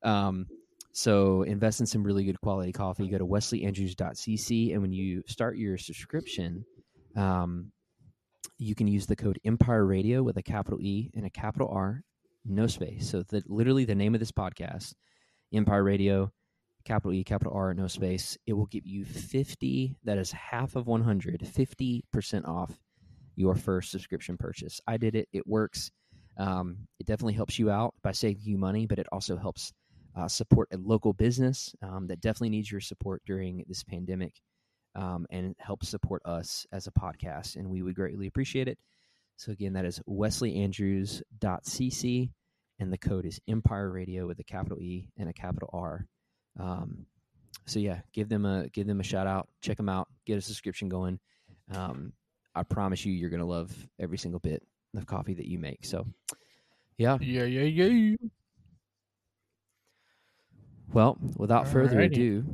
Um, 0.03 0.47
so 0.91 1.41
invest 1.41 1.81
in 1.81 1.85
some 1.85 2.03
really 2.03 2.23
good 2.23 2.39
quality 2.39 2.71
coffee. 2.71 3.09
Go 3.09 3.17
to 3.17 3.25
wesleyandrews.cc, 3.25 4.71
and 4.73 4.81
when 4.81 4.93
you 4.93 5.23
start 5.27 5.57
your 5.57 5.77
subscription, 5.77 6.63
um, 7.15 7.71
you 8.57 8.75
can 8.75 8.87
use 8.87 9.05
the 9.05 9.15
code 9.15 9.39
Empire 9.43 9.85
Radio 9.85 10.23
with 10.23 10.37
a 10.37 10.43
capital 10.43 10.79
E 10.81 11.11
and 11.13 11.25
a 11.25 11.29
capital 11.29 11.67
R, 11.69 12.01
no 12.45 12.67
space. 12.67 13.09
So 13.09 13.23
the 13.23 13.43
literally 13.47 13.85
the 13.85 13.95
name 13.95 14.13
of 14.13 14.19
this 14.19 14.31
podcast, 14.31 14.93
Empire 15.53 15.83
Radio, 15.83 16.31
capital 16.85 17.13
E, 17.13 17.23
capital 17.23 17.53
R, 17.53 17.73
no 17.73 17.87
space. 17.87 18.37
It 18.45 18.53
will 18.53 18.67
give 18.67 18.85
you 18.85 19.05
fifty. 19.05 19.97
That 20.03 20.17
is 20.17 20.31
half 20.31 20.75
of 20.75 20.87
one 20.87 21.03
hundred. 21.03 21.47
Fifty 21.47 22.03
percent 22.13 22.45
off 22.45 22.77
your 23.35 23.55
first 23.55 23.91
subscription 23.91 24.37
purchase. 24.37 24.79
I 24.87 24.97
did 24.97 25.15
it. 25.15 25.27
It 25.33 25.45
works. 25.45 25.91
Um, 26.37 26.87
it 26.99 27.07
definitely 27.07 27.33
helps 27.33 27.57
you 27.57 27.69
out 27.69 27.93
by 28.03 28.11
saving 28.11 28.43
you 28.43 28.57
money, 28.57 28.85
but 28.85 28.99
it 28.99 29.07
also 29.11 29.37
helps 29.37 29.73
uh, 30.17 30.27
support 30.27 30.67
a 30.71 30.77
local 30.77 31.13
business 31.13 31.73
um, 31.81 32.07
that 32.07 32.21
definitely 32.21 32.49
needs 32.49 32.71
your 32.71 32.81
support 32.81 33.21
during 33.25 33.63
this 33.67 33.83
pandemic 33.83 34.33
um, 34.95 35.25
and 35.29 35.55
helps 35.59 35.89
support 35.89 36.21
us 36.25 36.65
as 36.71 36.87
a 36.87 36.91
podcast. 36.91 37.55
And 37.55 37.69
we 37.69 37.81
would 37.81 37.95
greatly 37.95 38.27
appreciate 38.27 38.67
it. 38.67 38.77
So, 39.37 39.51
again, 39.51 39.73
that 39.73 39.85
is 39.85 39.99
wesleyandrews.cc, 40.07 42.29
and 42.79 42.93
the 42.93 42.97
code 42.97 43.25
is 43.25 43.39
Empire 43.47 43.91
Radio 43.91 44.27
with 44.27 44.39
a 44.39 44.43
capital 44.43 44.79
E 44.79 45.09
and 45.17 45.29
a 45.29 45.33
capital 45.33 45.69
R. 45.73 46.05
Um, 46.59 47.05
so 47.65 47.79
yeah, 47.79 47.99
give 48.13 48.29
them 48.29 48.45
a 48.45 48.69
give 48.69 48.87
them 48.87 48.99
a 48.99 49.03
shout 49.03 49.27
out. 49.27 49.47
Check 49.61 49.77
them 49.77 49.89
out. 49.89 50.07
Get 50.25 50.37
a 50.37 50.41
subscription 50.41 50.89
going. 50.89 51.19
Um, 51.73 52.13
I 52.53 52.63
promise 52.63 53.05
you, 53.05 53.13
you're 53.13 53.29
gonna 53.29 53.45
love 53.45 53.71
every 53.99 54.17
single 54.17 54.39
bit 54.39 54.63
of 54.95 55.05
coffee 55.05 55.33
that 55.33 55.47
you 55.47 55.59
make. 55.59 55.85
So, 55.85 56.05
yeah. 56.97 57.17
Yeah, 57.19 57.43
yeah, 57.43 57.63
yeah. 57.63 58.15
Well, 60.93 61.17
without 61.37 61.67
further 61.67 61.97
Alrighty. 61.97 62.11
ado, 62.11 62.45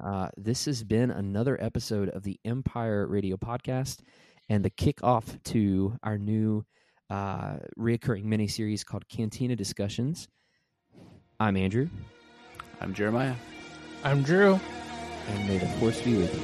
uh, 0.00 0.28
this 0.36 0.66
has 0.66 0.84
been 0.84 1.10
another 1.10 1.60
episode 1.60 2.10
of 2.10 2.22
the 2.22 2.38
Empire 2.44 3.06
Radio 3.08 3.36
Podcast 3.36 4.02
and 4.48 4.64
the 4.64 4.70
kickoff 4.70 5.42
to 5.44 5.96
our 6.02 6.18
new 6.18 6.64
uh, 7.10 7.56
reoccurring 7.78 8.24
mini 8.24 8.48
series 8.48 8.84
called 8.84 9.08
Cantina 9.08 9.56
Discussions. 9.56 10.28
I'm 11.38 11.56
Andrew, 11.56 11.88
I'm 12.80 12.94
Jeremiah. 12.94 13.34
I'm 14.04 14.22
Drew. 14.22 14.58
and 15.28 15.48
may 15.48 15.58
the 15.58 15.66
force 15.66 16.00
be 16.00 16.16
with 16.16 16.34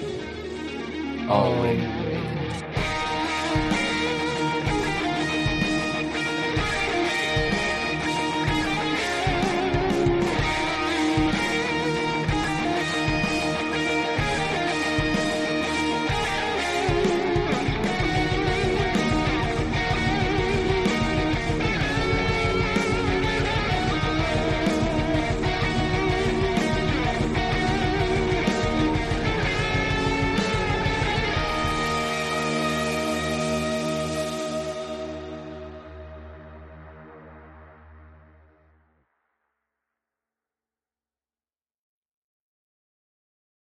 you. 1.21 1.29
Always. 1.29 2.02